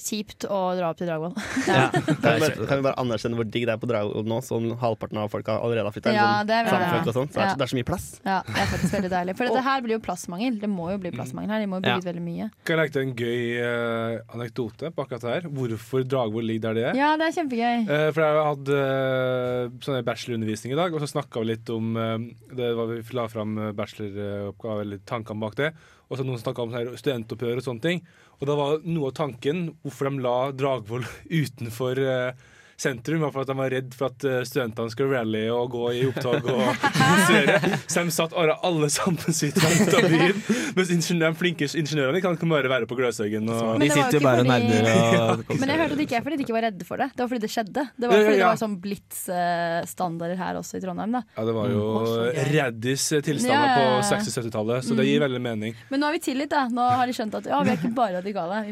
Kjipt 0.00 0.46
å 0.48 0.58
dra 0.78 0.90
opp 0.92 1.00
til 1.00 1.08
Dragvoll. 1.10 1.34
Ja. 1.72 1.88
Kan 2.22 2.36
vi, 2.36 2.40
bare, 2.42 2.66
kan 2.68 2.80
vi 2.80 2.84
bare 2.84 2.98
anerkjenne 3.00 3.38
hvor 3.38 3.46
digg 3.48 3.66
det 3.68 3.74
er 3.74 3.80
på 3.80 3.88
Dragvoll 3.90 4.26
nå, 4.28 4.38
som 4.44 4.66
halvparten 4.80 5.20
av 5.22 5.30
folka 5.32 5.58
allerede 5.62 5.88
har 5.88 5.94
flytta? 5.94 6.14
Ja, 6.16 6.28
det 6.46 6.56
er 6.58 6.68
veldig 6.68 7.14
sånt, 7.14 7.32
så 7.32 7.38
det, 7.38 7.44
Ja. 7.44 7.52
er, 7.52 7.60
det 7.60 7.66
er 7.66 7.72
så 7.72 7.78
mye 7.78 7.88
plass. 7.88 8.06
Ja, 8.24 8.38
det 8.46 8.58
er 8.64 8.70
faktisk 8.72 8.96
veldig 8.96 9.12
deilig. 9.12 9.36
For 9.38 9.46
dette 9.50 9.64
her 9.66 9.84
blir 9.86 9.96
jo 9.96 10.02
plassmangel. 10.04 10.58
Det 10.62 10.70
må 10.70 10.90
jo 10.92 10.98
bli 11.02 11.12
plassmangel 11.14 11.54
her. 11.54 11.64
De 11.64 11.70
må 11.70 11.80
jo 11.80 11.86
bygge 11.86 11.98
Ja. 12.02 12.06
veldig 12.10 12.24
mye. 12.26 12.48
Kan 12.64 12.76
jeg 12.76 12.80
legge 12.82 12.96
til 12.96 13.06
en 13.06 13.14
gøy 13.22 13.42
uh, 13.62 14.36
anekdote 14.36 14.92
på 14.92 15.06
akkurat 15.06 15.26
det 15.26 15.34
her? 15.36 15.48
Hvorfor 15.52 16.06
Dragvoll 16.08 16.48
ligger 16.50 16.68
der 16.68 16.78
det 16.80 16.86
er? 16.90 17.00
Ja, 17.00 17.12
det 17.20 17.28
er 17.30 17.36
kjempegøy. 17.38 17.86
Uh, 17.88 18.08
for 18.12 18.24
jeg 18.26 18.46
hadde 18.50 18.82
uh, 18.82 19.80
sånn 19.86 20.00
bachelorundervisning 20.06 20.76
i 20.76 20.80
dag, 20.82 20.94
og 20.94 21.02
så 21.04 21.10
snakka 21.14 21.42
vi 21.42 21.52
litt 21.52 21.70
om 21.72 21.96
eh, 21.96 22.16
det 22.56 22.72
var 22.76 22.90
Vi 22.92 23.16
la 23.16 23.26
fram 23.30 23.54
bacheloroppgaver 23.76 24.02
bacheloroppgave, 24.02 24.80
eller 24.86 24.98
tankene 25.08 25.40
bak 25.42 25.56
det. 25.58 25.72
Og 26.10 26.18
så 26.18 26.26
noen 26.26 26.40
snakka 26.40 26.64
om 26.64 26.72
sånn 26.74 26.98
studentopphør 27.00 27.60
og 27.60 27.64
sånne 27.64 27.84
ting. 27.84 28.02
Og 28.42 28.48
da 28.50 28.56
var 28.58 28.80
noe 28.82 29.12
av 29.12 29.14
tanken 29.14 29.68
hvorfor 29.84 30.08
de 30.10 30.22
la 30.24 30.36
Dragvoll 30.50 31.04
utenfor 31.42 32.00
eh, 32.02 32.48
sentrum, 32.80 33.20
var 33.22 33.32
for 33.34 33.42
at 33.44 33.50
de 33.52 33.56
var 33.58 33.70
redd 33.70 33.94
for 33.94 34.06
at 34.10 34.24
eh, 34.28 34.40
studentene 34.48 34.90
skulle 34.92 35.16
rally 35.18 35.44
og 35.52 35.70
gå 35.74 35.84
i 35.98 36.02
opptog 36.08 36.46
og 36.50 36.62
demonstrere. 36.98 37.78
Så 37.86 38.02
de 38.06 38.14
satt 38.14 38.32
alle, 38.38 38.56
alle 38.66 38.88
samfunnsyterne 38.90 39.86
ut 39.86 39.96
av 39.98 40.08
byen. 40.12 40.42
Mens 40.76 40.90
ingeniør, 40.94 41.32
de 41.32 41.40
flinke 41.42 41.68
ingeniørene 41.82 42.22
kan 42.24 42.36
ikke 42.38 42.48
bare 42.50 42.70
være 42.72 42.88
på 42.90 42.98
Gløshaugen. 42.98 43.48
Og, 43.52 43.78
De 43.82 43.90
sitter 43.92 44.18
jo 44.18 44.22
bare 44.24 44.42
og 44.42 44.48
fordi- 44.50 44.68
nerder 44.72 45.44
og 45.52 45.54
Men 45.60 45.68
jeg 45.74 45.78
hørte 45.82 45.96
det 46.00 46.06
ikke 46.08 46.16
er 46.20 46.24
fordi 46.26 46.36
de 46.40 46.46
ikke 46.46 46.56
var 46.56 46.66
redde 46.68 46.84
for 46.88 46.96
det. 47.02 47.08
Det 47.16 47.22
var 47.24 47.28
fordi 47.32 47.44
det 47.46 47.52
skjedde. 47.52 47.86
Det 47.98 48.08
var 48.08 48.16
fordi 48.22 48.38
Ja. 48.38 48.42
det 48.42 48.50
var 48.52 48.60
sånn 48.62 48.78
blitz-standarder 48.82 50.36
her 50.38 50.58
også 50.60 50.76
i 50.78 50.82
Trondheim. 50.82 51.12
da 51.12 51.22
ja, 51.36 51.44
det 51.46 51.54
var 51.56 51.68
jo 51.70 51.82
gøy. 52.06 52.40
Raddis 52.56 53.06
tilstander 53.24 53.72
på 53.76 53.84
60-70-tallet, 54.10 54.84
så 54.86 54.96
det 54.98 55.06
gir 55.08 55.20
veldig 55.22 55.40
mening. 55.42 55.74
Men 55.90 56.00
nå 56.02 56.06
har 56.08 56.12
vi 56.16 56.22
tillit, 56.24 56.50
da. 56.52 56.66
Nå 56.72 56.86
har 56.90 57.06
de 57.06 57.12
skjønt 57.16 57.34
at 57.38 57.46
ja, 57.50 57.60
vi 57.62 57.70
er 57.74 57.78
ikke 57.80 57.92
bare 57.96 58.20
radikale. 58.20 58.62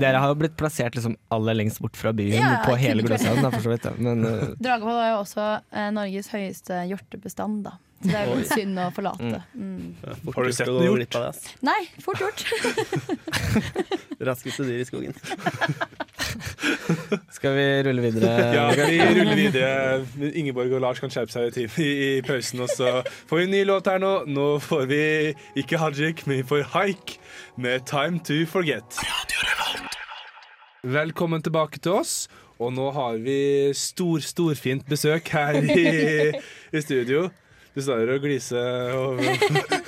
Dere 0.00 0.20
har 0.22 0.28
jo 0.32 0.38
blitt 0.42 0.56
plassert 0.58 0.94
liksom 0.96 1.16
aller 1.32 1.54
lengst 1.58 1.80
bort 1.82 1.96
fra 1.98 2.12
byen 2.16 2.38
Ja, 2.38 2.52
på 2.66 2.76
hele 2.80 3.02
kunne 3.02 3.18
Gløshaugen, 3.42 3.50
da, 3.50 3.50
for 3.50 3.62
så 3.62 3.72
vidt. 3.72 3.84
Ja. 3.84 3.92
Men 3.98 4.24
uh... 4.24 4.50
Dragvoll 4.64 5.00
har 5.00 5.08
jo 5.12 5.22
også 5.22 5.48
eh, 5.72 5.88
Norges 5.94 6.30
høyeste 6.32 6.84
hjortebestand, 6.90 7.64
da. 7.66 7.78
Så 8.02 8.10
det 8.10 8.18
er 8.18 8.26
jo 8.26 8.38
litt 8.40 8.50
synd 8.50 8.78
å 8.82 8.88
forlate. 8.90 9.40
Mm. 9.54 9.92
Har 10.34 10.48
du 10.48 10.54
sett 10.56 10.70
noe 10.74 10.96
det. 10.98 11.52
Nei, 11.62 11.78
fort 12.02 12.18
gjort. 12.18 12.42
Raskeste 14.26 14.66
dyr 14.66 14.82
i 14.82 14.86
skogen. 14.88 15.14
skal 17.30 17.54
vi 17.54 17.66
rulle 17.86 18.02
videre? 18.02 18.32
Ja, 18.56 18.66
vi 18.74 18.98
ruller 18.98 19.38
videre. 19.38 20.32
Ingeborg 20.34 20.74
og 20.74 20.82
Lars 20.82 21.02
kan 21.02 21.14
skjerpe 21.14 21.30
seg 21.30 21.54
i, 21.62 21.68
i, 21.78 21.88
i 22.08 22.10
pausen. 22.26 22.64
Og 22.66 22.74
så 22.74 22.90
får 23.30 23.38
vi 23.38 23.46
en 23.46 23.54
ny 23.54 23.62
låt 23.70 23.90
her 23.92 24.02
nå. 24.02 24.12
Nå 24.26 24.48
får 24.66 24.86
vi 24.90 25.02
ikke 25.62 25.78
Hajik, 25.78 26.26
men 26.26 26.42
vi 26.42 26.48
får 26.50 26.72
Haik 26.74 27.20
med 27.54 27.86
'Time 27.86 28.18
to 28.26 28.42
Forget'. 28.50 28.98
Velkommen 30.82 31.38
tilbake 31.38 31.78
til 31.78 32.00
oss. 32.02 32.26
Og 32.62 32.72
nå 32.74 32.88
har 32.94 33.18
vi 33.22 33.38
stor, 33.76 34.22
storfint 34.22 34.86
besøk 34.88 35.32
her 35.34 35.58
i, 35.62 36.32
i 36.72 36.82
studio. 36.84 37.26
Du 37.72 37.80
står 37.80 38.02
der 38.02 38.18
og 38.18 38.24
gliser 38.26 38.92
og 38.98 39.20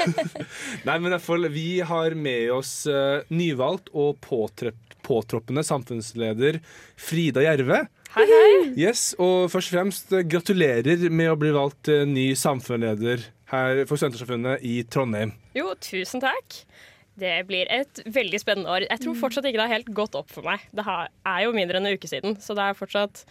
Nei, 0.86 0.94
men 0.96 1.10
i 1.10 1.12
hvert 1.12 1.24
fall, 1.24 1.48
vi 1.52 1.82
har 1.84 2.16
med 2.16 2.48
oss 2.54 2.86
eh, 2.88 3.26
nyvalgt 3.28 3.90
og 3.92 4.16
påtroppende 4.24 5.64
samfunnsleder 5.66 6.62
Frida 6.96 7.44
Jerve. 7.44 7.84
Hei, 8.14 8.24
hei. 8.30 8.50
Yes, 8.78 9.10
og 9.20 9.50
først 9.52 9.72
og 9.72 9.76
fremst 9.76 10.16
eh, 10.16 10.24
gratulerer 10.24 11.08
med 11.12 11.32
å 11.34 11.38
bli 11.40 11.52
valgt 11.54 11.92
eh, 11.92 12.06
ny 12.08 12.30
samfunnsleder 12.38 13.28
her 13.52 13.84
for 13.84 14.00
Studentersamfunnet 14.00 14.64
i 14.64 14.78
Trondheim. 14.88 15.34
Jo, 15.52 15.74
tusen 15.84 16.24
takk. 16.24 16.62
Det 17.20 17.34
blir 17.46 17.68
et 17.70 18.00
veldig 18.10 18.40
spennende 18.42 18.72
år. 18.74 18.86
Jeg 18.88 19.02
tror 19.04 19.18
fortsatt 19.18 19.46
ikke 19.46 19.60
det 19.60 19.66
har 19.68 19.76
helt 19.76 19.92
gått 19.94 20.16
opp 20.18 20.32
for 20.34 20.46
meg. 20.46 20.62
Det 20.74 20.82
er 20.84 21.44
jo 21.44 21.52
mindre 21.54 21.78
enn 21.78 21.86
en 21.86 21.98
uke 21.98 22.10
siden, 22.10 22.34
så 22.42 22.56
det 22.58 22.64
er 22.66 22.78
fortsatt 22.78 23.22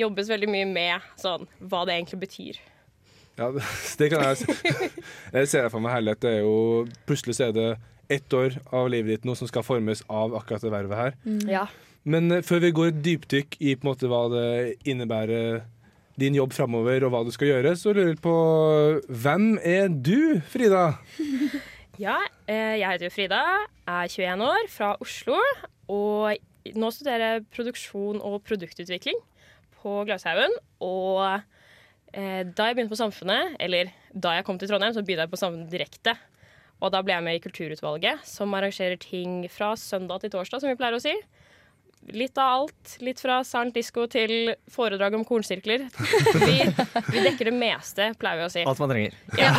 jobbes 0.00 0.28
veldig 0.28 0.50
mye 0.52 0.66
med 0.68 1.08
sånn, 1.20 1.46
hva 1.60 1.86
det 1.88 1.96
egentlig 1.96 2.20
betyr. 2.26 2.60
Ja, 3.40 3.48
det, 3.98 4.10
kan 4.12 4.26
jeg 4.26 4.42
se. 4.42 4.74
Jeg 5.38 5.48
ser 5.48 5.64
det 5.64 5.70
for 5.72 5.80
meg 5.80 5.94
herlig 5.94 6.16
Det 6.20 6.32
er 6.34 6.40
jo 6.42 6.84
Plutselig 7.08 7.38
så 7.38 7.46
er 7.46 7.54
det 7.56 7.68
ett 8.10 8.34
år 8.34 8.56
av 8.74 8.88
livet 8.90 9.14
ditt 9.14 9.26
nå 9.28 9.36
som 9.38 9.46
skal 9.46 9.62
formes 9.62 10.02
av 10.10 10.34
akkurat 10.34 10.64
det 10.66 10.72
vervet 10.72 10.98
her. 10.98 11.12
Ja. 11.46 11.68
Men 12.02 12.26
eh, 12.34 12.42
før 12.42 12.64
vi 12.64 12.72
går 12.74 12.88
et 12.90 13.04
dypdykk 13.04 13.54
i 13.62 13.76
på 13.78 13.86
en 13.86 13.90
måte 13.92 14.10
hva 14.10 14.24
det 14.32 14.48
innebærer 14.82 15.60
din 16.18 16.34
jobb 16.34 16.52
framover, 16.52 17.06
og 17.06 17.14
hva 17.14 17.20
du 17.24 17.30
skal 17.32 17.52
gjøre, 17.52 17.76
så 17.78 17.94
lurer 17.94 18.10
jeg 18.10 18.20
på 18.24 18.34
Hvem 19.22 19.52
er 19.62 19.86
du, 19.94 20.40
Frida? 20.50 20.88
ja 22.00 22.16
eh, 22.48 22.78
jeg 22.80 22.96
heter 22.96 23.12
Frida, 23.12 23.40
er 23.84 24.08
21 24.08 24.44
år, 24.46 24.68
fra 24.72 24.94
Oslo. 25.04 25.36
Og 25.90 26.76
nå 26.76 26.90
studerer 26.94 27.26
jeg 27.26 27.48
produksjon 27.52 28.20
og 28.24 28.40
produktutvikling 28.46 29.18
på 29.80 30.00
Glashaugen. 30.08 30.54
Og 30.84 31.20
eh, 32.14 32.42
da 32.46 32.68
jeg 32.68 32.78
begynte 32.78 32.94
på 32.94 33.00
Samfunnet, 33.00 33.56
eller 33.60 33.92
da 34.12 34.36
jeg 34.38 34.46
kom 34.48 34.60
til 34.60 34.70
Trondheim, 34.70 34.94
så 34.96 35.04
begynte 35.04 35.28
jeg 35.28 35.34
på 35.34 35.40
Samfunnet 35.40 35.72
direkte. 35.72 36.16
Og 36.80 36.92
da 36.94 37.02
ble 37.04 37.12
jeg 37.16 37.26
med 37.26 37.36
i 37.36 37.44
Kulturutvalget, 37.44 38.24
som 38.24 38.56
arrangerer 38.56 38.96
ting 39.00 39.44
fra 39.52 39.74
søndag 39.76 40.22
til 40.22 40.32
torsdag, 40.32 40.62
som 40.62 40.72
vi 40.72 40.78
pleier 40.80 40.96
å 40.96 41.02
si. 41.02 41.12
Litt 42.16 42.38
av 42.38 42.52
alt. 42.60 42.94
Litt 43.04 43.20
fra 43.22 43.40
Sarnt 43.46 43.74
disko 43.76 44.06
til 44.10 44.52
foredrag 44.70 45.14
om 45.18 45.24
kornsirkler. 45.26 45.86
Vi, 46.40 46.56
vi 47.12 47.24
dekker 47.24 47.50
det 47.50 47.56
meste, 47.56 48.10
pleier 48.20 48.42
vi 48.42 48.46
å 48.46 48.52
si. 48.52 48.64
Alt 48.66 48.82
man 48.82 48.92
trenger. 48.92 49.16
Ja, 49.38 49.52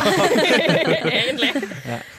egentlig. 1.20 1.52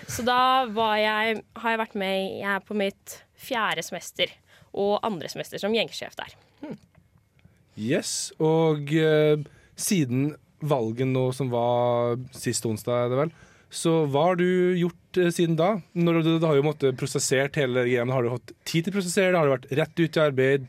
Så 0.09 0.25
da 0.27 0.65
var 0.73 0.97
jeg, 1.01 1.43
har 1.59 1.75
jeg 1.75 1.81
vært 1.83 1.99
med 1.99 2.15
Jeg 2.39 2.49
er 2.55 2.65
på 2.65 2.77
mitt 2.77 3.19
fjerde 3.43 3.83
semester 3.85 4.31
og 4.73 4.97
andre 5.05 5.29
semester 5.29 5.61
som 5.61 5.75
gjengsjef 5.75 6.15
der. 6.17 6.33
Yes, 7.77 8.31
og 8.41 8.89
uh, 8.93 9.41
siden 9.75 10.33
valget 10.63 11.09
nå 11.09 11.27
som 11.35 11.49
var 11.51 12.19
sist 12.37 12.65
onsdag, 12.69 13.05
er 13.05 13.11
det 13.11 13.19
vel, 13.19 13.33
så 13.73 14.03
hva 14.07 14.29
har 14.29 14.37
du 14.39 14.47
gjort 14.77 14.97
eh, 15.21 15.31
siden 15.33 15.57
da? 15.59 15.75
Når 15.93 16.21
du, 16.25 16.31
har 16.45 16.57
jo 16.57 16.65
måttet 16.65 16.97
prosessert 16.99 17.59
hele 17.59 17.85
greia, 17.85 18.05
har 18.09 18.25
du 18.25 18.33
hatt 18.33 18.55
tid 18.63 18.85
til 18.85 18.93
å 18.93 18.97
prosessere 18.97 19.31
det? 19.31 19.39
Har 19.39 19.49
du 19.49 19.55
vært 19.55 19.71
rett 19.81 20.03
ut 20.03 20.19
i 20.19 20.23
arbeid? 20.23 20.67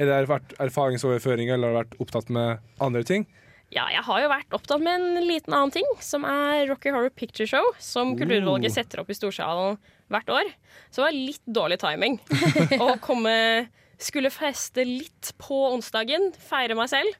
Eller 0.00 0.14
har 0.14 0.24
det 0.24 0.32
vært 0.32 0.56
erfaringsoverføring, 0.64 1.52
eller 1.52 1.68
har 1.68 1.76
du 1.76 1.80
vært 1.82 2.02
opptatt 2.04 2.32
med 2.32 2.64
andre 2.80 3.04
ting? 3.06 3.26
Ja, 3.70 3.84
jeg 3.92 4.02
har 4.02 4.22
jo 4.22 4.30
vært 4.32 4.54
opptatt 4.56 4.82
med 4.82 4.98
en 4.98 5.26
liten 5.28 5.54
annen 5.54 5.70
ting, 5.74 5.86
som 6.02 6.24
er 6.26 6.64
Rocky 6.66 6.90
Horror 6.90 7.12
Picture 7.14 7.46
Show, 7.46 7.68
som 7.78 8.16
Kulturutvalget 8.18 8.74
setter 8.74 9.02
opp 9.02 9.12
i 9.12 9.14
Storsalen 9.14 9.76
hvert 10.10 10.32
år. 10.34 10.48
Så 10.90 10.98
det 10.98 11.04
var 11.04 11.18
litt 11.18 11.44
dårlig 11.46 11.78
timing 11.82 12.18
å 12.82 12.96
komme 13.02 13.34
Skulle 14.00 14.32
feste 14.32 14.82
litt 14.88 15.34
på 15.38 15.56
onsdagen, 15.74 16.30
feire 16.40 16.74
meg 16.74 16.88
selv, 16.90 17.14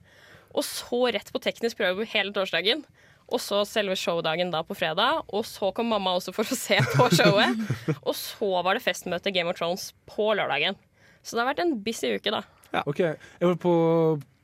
og 0.56 0.64
så 0.64 1.10
rett 1.12 1.28
på 1.30 1.42
teknisk 1.44 1.78
prøve 1.78 2.06
hele 2.08 2.32
torsdagen. 2.34 2.82
Og 3.30 3.38
så 3.42 3.60
selve 3.68 3.94
showdagen 3.98 4.50
da 4.50 4.62
på 4.66 4.74
fredag, 4.74 5.20
og 5.30 5.44
så 5.46 5.70
kom 5.76 5.86
mamma 5.92 6.16
også 6.18 6.32
for 6.34 6.42
å 6.42 6.56
se 6.58 6.78
på 6.96 7.06
showet. 7.14 7.60
Og 8.08 8.14
så 8.18 8.48
var 8.66 8.74
det 8.74 8.82
festmøte 8.82 9.30
Game 9.34 9.50
of 9.52 9.58
Thrones 9.60 9.92
på 10.10 10.32
lørdagen. 10.34 10.74
Så 11.22 11.36
det 11.36 11.44
har 11.44 11.50
vært 11.52 11.62
en 11.62 11.76
busy 11.84 12.14
uke, 12.16 12.32
da. 12.34 12.40
Ok, 12.86 13.00
jeg 13.04 13.46
var 13.46 13.56
på, 13.62 13.72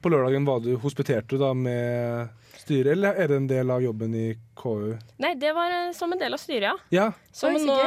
på 0.03 0.11
lørdagen 0.13 0.47
var 0.47 0.61
du 0.63 0.73
hospiterte 0.83 1.39
da 1.41 1.51
med 1.57 2.29
styret, 2.61 2.93
eller 2.97 3.19
er 3.23 3.31
det 3.33 3.41
en 3.41 3.49
del 3.51 3.71
av 3.75 3.83
jobben 3.85 4.15
i 4.19 4.27
KU? 4.59 4.93
Nei, 5.23 5.33
det 5.39 5.51
var 5.57 5.71
eh, 5.73 5.91
som 5.97 6.13
en 6.15 6.21
del 6.23 6.35
av 6.35 6.43
styret, 6.43 6.69
ja. 6.71 6.77
Ja, 6.95 7.09
Oi, 7.15 7.35
så 7.35 7.51
nå. 7.55 7.81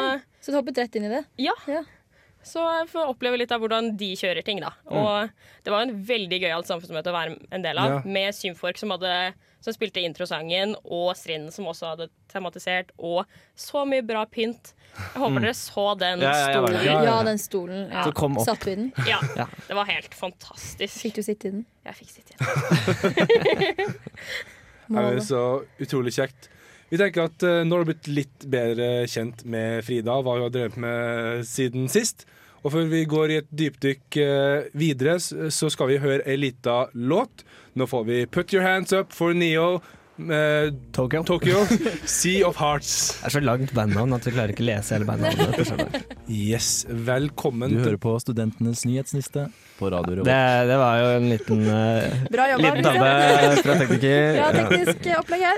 Så 0.44 0.52
du 0.54 0.60
hoppet 0.60 0.80
rett 0.84 0.96
inn 1.00 1.08
i 1.10 1.14
det? 1.16 1.24
Ja. 1.44 1.56
Ja. 1.68 1.82
Så 2.46 2.64
jeg 2.64 2.88
får 2.94 3.10
oppleve 3.12 3.36
litt 3.42 3.52
av 3.52 3.60
hvordan 3.60 3.92
de 4.00 4.14
kjører 4.16 4.46
ting, 4.48 4.62
da. 4.64 4.70
Og 4.88 5.32
det 5.66 5.74
var 5.74 5.84
en 5.84 5.98
veldig 6.08 6.38
gøyalt 6.40 6.70
samfunnsmøte 6.70 7.12
å 7.12 7.16
være 7.18 7.36
en 7.56 7.66
del 7.66 7.82
av, 7.82 7.98
Ja. 7.98 8.00
med 8.08 8.36
Symfork 8.38 8.80
som, 8.80 8.94
hadde, 8.96 9.12
som 9.60 9.74
spilte 9.76 10.00
introsangen, 10.06 10.76
og 10.86 11.12
Strind, 11.20 11.50
som 11.54 11.68
også 11.68 11.90
hadde 11.94 12.10
tematisert, 12.32 12.92
og 12.98 13.26
så 13.60 13.82
mye 13.90 14.06
bra 14.08 14.22
pynt. 14.30 14.74
Jeg 14.96 15.22
håper 15.22 15.44
dere 15.44 15.56
så 15.58 15.86
den 16.00 16.24
Ja, 16.24 16.34
stolen. 16.50 16.78
Ja, 16.80 16.84
ja. 16.94 17.02
Ja, 17.10 17.18
den 17.28 17.42
stolen. 17.42 17.82
Ja. 17.92 18.06
Så 18.08 18.14
kom 18.18 18.38
opp. 18.40 18.46
Satt 18.48 18.64
du 18.66 18.72
i 18.72 18.76
den? 18.80 18.92
Ja, 19.08 19.20
Ja. 19.38 19.46
det 19.68 19.76
var 19.78 19.86
helt 19.92 20.14
fantastisk. 20.18 20.96
Fikk 21.04 21.20
du 21.20 21.24
sitte 21.24 21.48
i 21.48 21.52
den? 21.58 21.66
Jeg 21.86 22.00
fikk 22.00 22.10
sitte 22.16 22.34
i 22.34 22.38
den. 22.40 24.00
det 24.96 25.04
er 25.06 25.20
så 25.26 25.44
utrolig 25.82 26.16
kjekt. 26.16 26.50
Vi 26.90 26.98
tenker 26.98 27.28
at 27.30 27.44
eh, 27.46 27.62
nå 27.68 27.76
har 27.78 27.84
du 27.86 27.92
blitt 27.92 28.08
litt 28.10 28.46
bedre 28.50 29.06
kjent 29.12 29.44
med 29.46 29.84
Frida, 29.86 30.16
hva 30.26 30.40
hun 30.40 30.48
har 30.48 30.54
drevet 30.56 30.78
med 30.82 31.44
siden 31.46 31.86
sist. 31.92 32.26
Og 32.64 32.74
før 32.74 32.90
vi 32.92 33.06
går 33.08 33.32
i 33.32 33.38
et 33.44 33.48
dypdykk 33.56 34.18
eh, 34.24 34.66
videre, 34.78 35.16
så 35.20 35.70
skal 35.72 35.88
vi 35.94 36.02
høre 36.04 36.26
ei 36.28 36.36
lita 36.40 36.86
låt. 36.94 37.46
Nå 37.80 37.88
får 37.88 38.04
vi 38.10 38.26
Put 38.28 38.52
Your 38.54 38.66
Hands 38.68 38.92
Up 38.98 39.14
for 39.16 39.32
Neo 39.38 39.78
med 40.20 40.76
Tokyo. 40.92 41.22
Tokyo. 41.24 41.62
Sea 42.20 42.44
of 42.50 42.58
Hearts. 42.60 42.90
Det 43.22 43.30
er 43.30 43.36
så 43.38 43.42
langt 43.46 43.72
bandnavn 43.78 44.12
at 44.18 44.26
vi 44.28 44.34
klarer 44.36 44.52
ikke 44.52 44.66
lese 44.68 44.98
hele 44.98 45.08
bandnavnet. 45.08 46.02
Yes, 46.30 46.84
velkommen. 46.92 47.72
Du 47.74 47.80
hører 47.82 47.96
på 47.98 48.12
Studentenes 48.22 48.84
nyhetsliste 48.86 49.48
på 49.80 49.88
Radio 49.90 50.20
Det, 50.20 50.26
Revolt. 50.28 50.68
det 50.70 50.76
var 50.78 51.00
jo 51.00 51.08
en 51.16 51.30
liten, 51.32 51.64
uh, 51.66 52.28
Bra 52.36 52.50
jobba. 52.52 52.66
liten 52.68 52.86
tabbe 52.86 53.64
fra 53.64 53.78
tekniker. 53.80 54.20
Bra 54.36 54.44
Ja. 54.44 54.52
teknisk 54.60 55.10
opplegg 55.18 55.48
her. 55.48 55.58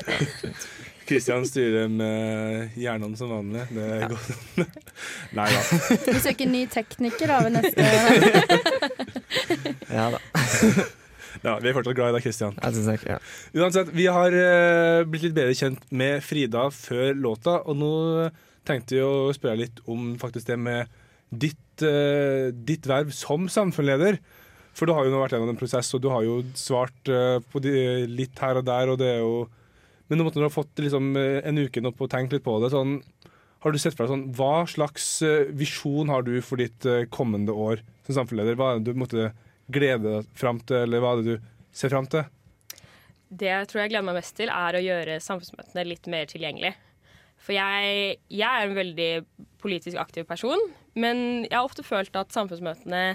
Kristian 1.09 1.45
styrer 1.47 1.89
med 1.91 2.77
hjernene 2.79 3.17
som 3.19 3.31
vanlig. 3.33 3.65
Det 3.73 3.87
er 3.97 4.07
godt. 4.11 4.31
Nei 5.37 5.49
da. 5.51 5.61
Vi 6.05 6.17
søker 6.23 6.49
ny 6.51 6.63
tekniker 6.71 7.31
da 7.31 7.41
ved 7.45 7.57
neste 7.57 7.81
Ja 9.91 10.09
da. 10.15 10.21
Ja, 11.41 11.55
vi 11.57 11.71
er 11.71 11.73
fortsatt 11.73 11.95
glad 11.97 12.11
i 12.11 12.17
deg, 12.17 12.25
Kristian. 12.27 12.57
Ja. 13.07 13.17
Uansett, 13.57 13.89
vi 13.97 14.03
har 14.13 14.35
eh, 14.35 15.01
blitt 15.09 15.23
litt 15.25 15.33
bedre 15.33 15.55
kjent 15.57 15.87
med 15.89 16.21
Frida 16.21 16.67
før 16.75 17.15
låta, 17.17 17.55
og 17.65 17.79
nå 17.79 17.93
tenkte 18.67 18.99
vi 18.99 19.01
å 19.01 19.31
spørre 19.33 19.63
litt 19.63 19.81
om 19.89 20.11
faktisk 20.21 20.51
det 20.51 20.59
med 20.61 20.91
ditt, 21.31 21.81
eh, 21.87 22.51
ditt 22.53 22.85
verv 22.85 23.09
som 23.15 23.47
samfunnsleder. 23.49 24.19
For 24.77 24.87
du 24.87 24.93
har 24.95 25.07
jo 25.07 25.15
nå 25.15 25.23
vært 25.23 25.35
gjennom 25.35 25.51
en 25.55 25.59
prosess, 25.59 25.89
og 25.97 26.03
du 26.03 26.11
har 26.13 26.27
jo 26.27 26.41
svart 26.59 27.09
eh, 27.09 27.39
på 27.51 27.63
de, 27.63 27.73
litt 28.11 28.37
her 28.43 28.61
og 28.61 28.67
der, 28.67 28.93
og 28.93 29.01
det 29.01 29.09
er 29.15 29.23
jo 29.23 29.47
Men 30.11 30.19
nå 30.19 30.25
måtte 30.27 30.41
du 30.41 30.43
ha 30.43 30.51
fått 30.51 30.75
liksom, 30.83 31.13
eh, 31.15 31.39
en 31.47 31.55
uke 31.55 31.79
nå 31.79 31.93
på 31.95 32.03
å 32.03 32.11
tenke 32.11 32.35
litt 32.35 32.43
på 32.43 32.57
det. 32.59 32.73
Sånn, 32.73 32.97
har 33.63 33.71
du 33.71 33.79
sett 33.79 33.95
for 33.95 34.03
deg 34.03 34.11
sånn 34.11 34.25
Hva 34.35 34.65
slags 34.67 35.05
eh, 35.23 35.47
visjon 35.55 36.11
har 36.11 36.25
du 36.27 36.33
for 36.43 36.59
ditt 36.59 36.83
eh, 36.83 37.05
kommende 37.07 37.55
år 37.55 37.79
som 38.03 38.17
samfunnsleder? 38.17 38.57
Hva 38.59 38.73
er 38.73 38.81
det 38.81 38.91
du 38.91 38.99
måtte 38.99 39.29
glede 39.71 40.17
deg 40.17 40.35
fram 40.35 40.59
til, 40.67 40.83
eller 40.83 40.99
hva 40.99 41.13
er 41.13 41.21
det 41.21 41.37
du 41.37 41.49
ser 41.71 41.93
fram 41.93 42.11
til? 42.11 42.27
Det 43.31 43.47
jeg 43.47 43.71
tror 43.71 43.85
jeg 43.85 43.93
gleder 43.93 44.09
meg 44.09 44.19
mest 44.19 44.35
til, 44.35 44.51
er 44.51 44.75
å 44.75 44.83
gjøre 44.83 45.21
samfunnsmøtene 45.23 45.87
litt 45.87 46.11
mer 46.11 46.27
tilgjengelig. 46.27 46.73
For 47.39 47.55
jeg, 47.55 48.19
jeg 48.27 48.45
er 48.51 48.67
en 48.67 48.77
veldig 48.77 49.09
politisk 49.63 49.95
aktiv 50.01 50.27
person, 50.27 50.59
men 50.99 51.45
jeg 51.45 51.55
har 51.55 51.63
ofte 51.63 51.87
følt 51.87 52.19
at 52.19 52.35
samfunnsmøtene 52.35 53.05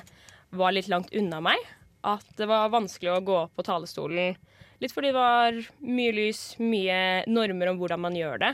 var 0.57 0.73
litt 0.73 0.89
langt 0.89 1.13
unna 1.13 1.45
meg. 1.45 1.61
At 2.07 2.25
det 2.41 2.49
var 2.49 2.73
vanskelig 2.73 3.13
å 3.13 3.23
gå 3.27 3.37
opp 3.45 3.53
på 3.59 3.67
talerstolen. 3.69 4.41
Litt 4.83 4.93
fordi 4.93 5.13
det 5.13 5.19
var 5.19 5.59
mye 5.81 6.15
lys, 6.17 6.41
mye 6.61 6.99
normer 7.31 7.73
om 7.73 7.81
hvordan 7.81 8.03
man 8.03 8.17
gjør 8.19 8.43
det. 8.43 8.53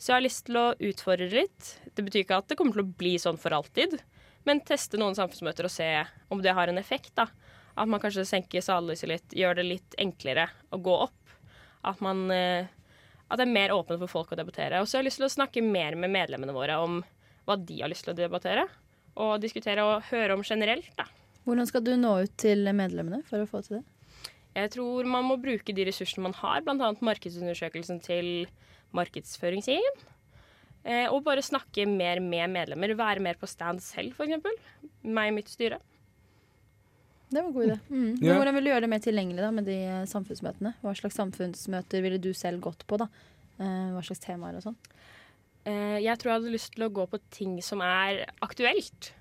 Så 0.00 0.10
jeg 0.10 0.16
har 0.16 0.24
lyst 0.24 0.46
til 0.48 0.58
å 0.58 0.66
utfordre 0.90 1.28
litt. 1.30 1.74
Det 1.94 2.04
betyr 2.06 2.24
ikke 2.24 2.40
at 2.40 2.48
det 2.50 2.56
kommer 2.58 2.76
til 2.76 2.86
å 2.86 2.98
bli 3.02 3.14
sånn 3.20 3.38
for 3.38 3.54
alltid, 3.54 3.98
men 4.48 4.62
teste 4.64 4.98
noen 4.98 5.14
samfunnsmøter 5.18 5.68
og 5.68 5.74
se 5.74 5.88
om 6.32 6.40
det 6.42 6.56
har 6.56 6.72
en 6.72 6.80
effekt. 6.80 7.12
da. 7.20 7.28
At 7.76 7.88
man 7.88 8.00
kanskje 8.02 8.26
senker 8.26 8.64
salelyset 8.64 9.10
litt, 9.10 9.36
gjør 9.36 9.60
det 9.60 9.68
litt 9.68 9.96
enklere 10.00 10.48
å 10.72 10.80
gå 10.80 10.96
opp. 11.06 11.34
At 11.86 12.00
man 12.04 12.26
eh, 12.34 12.68
at 13.30 13.38
det 13.38 13.46
er 13.46 13.54
mer 13.54 13.72
åpent 13.76 14.00
for 14.02 14.10
folk 14.10 14.32
å 14.34 14.38
debattere. 14.38 14.80
Og 14.82 14.88
så 14.88 14.98
har 14.98 15.04
jeg 15.04 15.12
lyst 15.12 15.20
til 15.20 15.28
å 15.28 15.32
snakke 15.36 15.62
mer 15.62 15.94
med 15.98 16.10
medlemmene 16.10 16.54
våre 16.54 16.80
om 16.82 16.98
hva 17.46 17.56
de 17.56 17.78
har 17.78 17.90
lyst 17.90 18.08
til 18.08 18.14
å 18.14 18.18
debattere. 18.18 18.66
Og 19.22 19.38
diskutere 19.42 19.84
og 19.86 20.08
høre 20.10 20.34
om 20.34 20.42
generelt, 20.46 20.90
da. 20.98 21.06
Hvordan 21.46 21.68
skal 21.70 21.84
du 21.86 21.94
nå 21.98 22.16
ut 22.26 22.34
til 22.40 22.66
medlemmene 22.76 23.22
for 23.28 23.42
å 23.42 23.48
få 23.48 23.62
til 23.64 23.78
det? 23.78 23.84
Jeg 24.56 24.72
tror 24.74 25.06
man 25.06 25.26
må 25.28 25.36
bruke 25.40 25.74
de 25.74 25.84
ressursene 25.86 26.26
man 26.26 26.34
har, 26.40 26.64
bl.a. 26.66 26.90
markedsundersøkelsen 27.06 28.00
til 28.02 28.48
markedsføringssiden. 28.96 30.00
Eh, 30.80 31.06
og 31.12 31.22
bare 31.26 31.44
snakke 31.44 31.84
mer 31.86 32.22
med 32.24 32.50
medlemmer. 32.50 32.96
Være 32.98 33.22
mer 33.22 33.38
på 33.38 33.48
stand 33.50 33.82
selv, 33.84 34.16
f.eks. 34.16 34.42
Meg 35.04 35.32
og 35.32 35.38
mitt 35.38 35.52
styre. 35.52 35.78
Det 37.30 37.38
var 37.38 37.46
en 37.46 37.54
god 37.54 37.66
idé. 37.68 37.76
Mm. 37.88 38.06
Men 38.18 38.24
Ja. 38.26 38.34
Hvordan 38.34 38.54
vil 38.56 38.64
du 38.64 38.70
gjøre 38.72 38.80
det 38.80 38.90
mer 38.90 39.04
tilgjengelig 39.04 39.44
da, 39.44 39.50
med 39.54 39.68
de 39.70 39.76
eh, 39.86 40.06
samfunnsmøtene? 40.10 40.74
Hva 40.82 40.94
slags 40.98 41.18
samfunnsmøter 41.20 42.02
ville 42.02 42.18
du 42.18 42.32
selv 42.34 42.60
gått 42.64 42.82
på? 42.90 42.98
da? 42.98 43.06
Eh, 43.60 43.92
hva 43.94 44.02
slags 44.02 44.24
temaer 44.24 44.58
og 44.58 44.64
sånn? 44.64 44.78
Eh, 45.68 46.00
jeg 46.02 46.18
tror 46.18 46.32
jeg 46.32 46.40
hadde 46.40 46.54
lyst 46.56 46.72
til 46.74 46.88
å 46.88 46.92
gå 46.96 47.06
på 47.06 47.20
ting 47.30 47.60
som 47.62 47.84
er 47.84 48.24
aktuelt. 48.42 49.12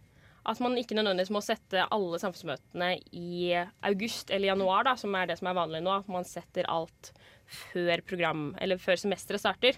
At 0.49 0.59
man 0.63 0.73
ikke 0.81 0.95
nødvendigvis 0.97 1.29
må 1.35 1.41
sette 1.45 1.83
alle 1.93 2.19
samfunnsmøtene 2.21 2.87
i 3.13 3.51
august 3.85 4.31
eller 4.33 4.49
januar, 4.51 4.87
da, 4.87 4.95
som 4.97 5.13
er 5.19 5.29
det 5.29 5.37
som 5.39 5.49
er 5.51 5.57
vanlig 5.59 5.83
nå. 5.85 5.93
At 6.01 6.09
man 6.09 6.25
setter 6.25 6.65
alt 6.71 7.11
før 7.49 8.01
program, 8.09 8.47
eller 8.61 8.81
før 8.81 8.97
semesteret 8.97 9.43
starter. 9.43 9.77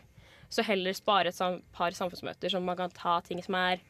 Så 0.51 0.63
heller 0.67 0.95
spare 0.95 1.31
et 1.31 1.35
sam 1.37 1.59
par 1.75 1.91
samfunnsmøter 1.95 2.51
som 2.51 2.63
man 2.67 2.79
kan 2.79 2.91
ta 2.95 3.17
ting 3.27 3.39
som 3.43 3.55
er 3.59 3.83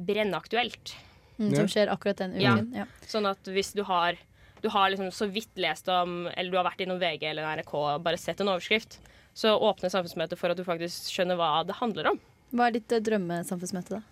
brennaktuelt. 0.00 0.94
Mm, 1.38 1.50
Som 1.56 1.66
skjer 1.70 1.90
akkurat 1.90 2.16
den 2.20 2.40
Ja. 2.40 2.54
uken? 2.56 2.72
Ja. 2.74 2.84
Sånn 3.08 3.26
at 3.28 3.42
hvis 3.44 3.72
du 3.74 3.82
har 3.84 4.16
du 4.62 4.70
har 4.70 4.88
liksom 4.88 5.10
så 5.12 5.26
vidt 5.30 5.52
lest 5.60 5.88
om, 5.92 6.26
eller 6.28 6.50
du 6.50 6.56
har 6.56 6.64
vært 6.64 6.80
innom 6.80 6.98
VG 6.98 7.22
eller 7.28 7.44
NRK 7.44 7.74
og 7.74 8.02
bare 8.02 8.16
sett 8.16 8.40
en 8.40 8.48
overskrift, 8.48 8.98
så 9.34 9.52
åpner 9.60 9.90
samfunnsmøtet 9.92 10.38
for 10.38 10.48
at 10.48 10.56
du 10.56 10.64
faktisk 10.64 11.10
skjønner 11.12 11.36
hva 11.36 11.66
det 11.66 11.74
handler 11.76 12.06
om. 12.12 12.20
Hva 12.54 12.68
er 12.68 12.76
ditt 12.78 12.90
eh, 12.92 13.00
drømmesamfunnsmøte, 13.04 13.98
da? 13.98 14.02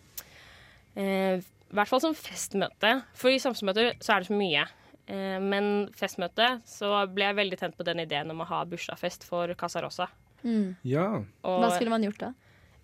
Eh, 1.00 1.40
I 1.72 1.78
hvert 1.80 1.88
fall 1.90 2.02
som 2.04 2.16
festmøte. 2.16 2.94
For 3.16 3.32
i 3.32 3.40
samfunnsmøter 3.40 3.94
så 4.04 4.14
er 4.14 4.22
det 4.22 4.28
så 4.30 4.36
mye. 4.36 4.66
Eh, 5.08 5.38
men 5.42 5.88
festmøte 5.98 6.54
så 6.68 6.94
ble 7.12 7.30
jeg 7.30 7.40
veldig 7.40 7.58
tent 7.64 7.78
på 7.78 7.86
den 7.88 8.04
ideen 8.04 8.30
om 8.32 8.44
å 8.44 8.48
ha 8.52 8.62
bursdagsfest 8.68 9.24
for 9.28 9.52
Casa 9.58 9.82
Rosa. 9.84 10.10
Mm. 10.44 10.74
Ja. 10.86 11.08
Og 11.46 11.60
Hva 11.62 11.72
skulle 11.74 11.94
man 11.94 12.04
gjort 12.04 12.20
da? 12.22 12.32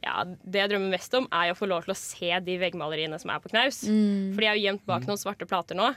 ja, 0.04 0.22
det 0.24 0.60
jeg 0.60 0.70
drømmer 0.72 0.92
mest 0.94 1.14
om, 1.18 1.26
er 1.34 1.52
å 1.52 1.58
få 1.58 1.66
lov 1.70 1.86
til 1.86 1.94
å 1.94 1.98
se 1.98 2.30
de 2.46 2.56
veggmaleriene 2.60 3.18
som 3.20 3.32
er 3.34 3.42
på 3.42 3.50
knaus. 3.50 3.82
Mm. 3.90 4.34
For 4.34 4.42
de 4.42 4.48
er 4.48 4.58
jo 4.58 4.66
gjemt 4.68 4.84
bak 4.88 5.06
noen 5.08 5.20
svarte 5.20 5.48
plater 5.48 5.78
nå. 5.78 5.88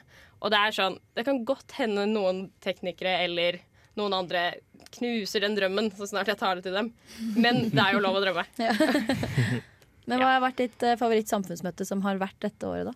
Og 0.41 0.53
det 0.53 0.57
er 0.59 0.75
sånn, 0.75 0.97
det 1.17 1.25
kan 1.27 1.43
godt 1.45 1.75
hende 1.77 2.07
noen 2.09 2.47
teknikere 2.65 3.19
eller 3.27 3.59
noen 3.99 4.15
andre 4.17 4.45
knuser 4.95 5.45
den 5.45 5.55
drømmen 5.55 5.91
så 5.95 6.07
snart 6.09 6.31
jeg 6.31 6.39
tar 6.39 6.57
det 6.57 6.65
til 6.65 6.75
dem. 6.75 6.89
Men 7.37 7.67
det 7.69 7.83
er 7.83 7.95
jo 7.95 8.03
lov 8.03 8.17
å 8.17 8.23
drømme. 8.23 8.47
Men 10.09 10.21
hva 10.21 10.35
har 10.35 10.43
vært 10.43 10.61
ditt 10.63 10.83
eh, 10.85 10.97
favoritt-samfunnsmøte 10.99 11.85
som 11.87 12.01
har 12.05 12.21
vært 12.21 12.39
dette 12.43 12.67
året, 12.67 12.89
da? 12.89 12.95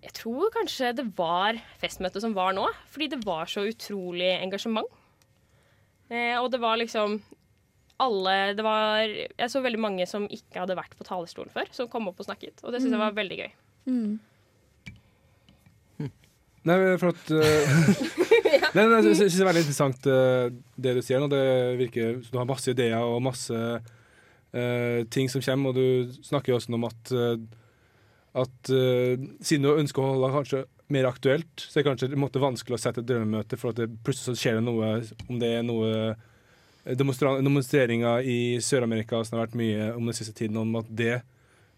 Jeg 0.00 0.14
tror 0.16 0.48
kanskje 0.54 0.94
det 0.96 1.04
var 1.18 1.58
festmøtet 1.80 2.24
som 2.24 2.32
var 2.36 2.54
nå, 2.56 2.64
fordi 2.90 3.10
det 3.12 3.20
var 3.26 3.50
så 3.52 3.66
utrolig 3.68 4.30
engasjement. 4.38 4.88
Eh, 6.10 6.34
og 6.40 6.48
det 6.52 6.60
var 6.62 6.80
liksom 6.80 7.20
alle 8.00 8.54
det 8.56 8.64
var, 8.64 9.04
Jeg 9.04 9.50
så 9.52 9.60
veldig 9.60 9.80
mange 9.80 10.06
som 10.08 10.24
ikke 10.24 10.62
hadde 10.62 10.78
vært 10.78 10.96
på 10.96 11.04
talerstolen 11.06 11.52
før, 11.52 11.68
som 11.76 11.88
kom 11.92 12.08
opp 12.08 12.22
og 12.22 12.30
snakket. 12.30 12.64
Og 12.64 12.72
det 12.72 12.80
syns 12.80 12.96
jeg 12.96 13.02
var 13.02 13.16
veldig 13.18 13.40
gøy. 13.42 13.50
Mm. 13.90 14.18
Nei, 16.68 16.76
for 17.00 17.14
at 17.14 17.30
uh, 17.32 17.70
Nei, 18.76 18.82
nei, 18.84 18.98
Jeg 19.06 19.16
syns 19.16 19.36
det 19.38 19.40
er 19.40 19.48
veldig 19.48 19.62
interessant 19.64 20.08
uh, 20.12 20.50
det 20.76 20.92
du 20.96 21.00
sier 21.04 21.22
nå. 21.22 21.28
Det 21.32 21.44
virker 21.80 22.18
som 22.24 22.34
du 22.34 22.40
har 22.40 22.50
masse 22.50 22.72
ideer 22.72 23.00
og 23.00 23.22
masse 23.24 23.60
uh, 24.56 25.06
ting 25.12 25.30
som 25.32 25.44
kommer, 25.44 25.72
og 25.72 25.78
du 25.78 26.20
snakker 26.26 26.52
jo 26.52 26.58
også 26.60 26.76
om 26.76 26.86
at 26.88 27.14
uh, 27.16 27.34
at 28.40 28.70
uh, 28.70 29.14
siden 29.42 29.66
du 29.66 29.72
ønsker 29.74 30.02
å 30.02 30.12
holde 30.12 30.32
kanskje 30.36 30.64
mer 30.90 31.08
aktuelt, 31.08 31.50
så 31.58 31.78
er 31.78 31.82
det 31.82 31.88
kanskje 31.88 32.18
måte 32.18 32.42
vanskelig 32.42 32.76
å 32.76 32.82
sette 32.82 33.02
et 33.02 33.08
drømmemøte, 33.08 33.58
for 33.58 33.72
at 33.72 33.82
det 33.82 33.90
plutselig 34.06 34.36
så 34.36 34.42
skjer 34.42 34.58
det 34.58 34.66
noe, 34.66 34.90
om 35.28 35.38
det 35.42 35.50
er 35.58 35.66
noe 35.66 36.14
demonstreringer 36.96 38.26
i 38.26 38.38
Sør-Amerika 38.64 39.20
som 39.26 39.36
har 39.36 39.46
vært 39.46 39.58
mye 39.60 39.90
om 39.94 40.08
den 40.08 40.16
siste 40.16 40.34
tiden, 40.34 40.58
om 40.58 40.78
at 40.80 40.90
det 40.90 41.20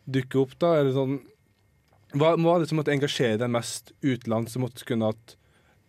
dukker 0.05 0.45
opp, 0.45 0.55
da? 0.61 0.75
Eller 0.81 0.95
sånn 0.97 1.19
hva, 2.13 2.35
var 2.37 2.59
er 2.59 2.65
det 2.65 2.69
som 2.71 2.81
måtte 2.81 2.93
engasjere 2.93 3.41
deg 3.41 3.53
mest 3.53 3.93
utenlands, 4.05 4.53
som 4.53 4.65
måtte 4.67 4.85
kunne 4.89 5.13
at 5.15 5.37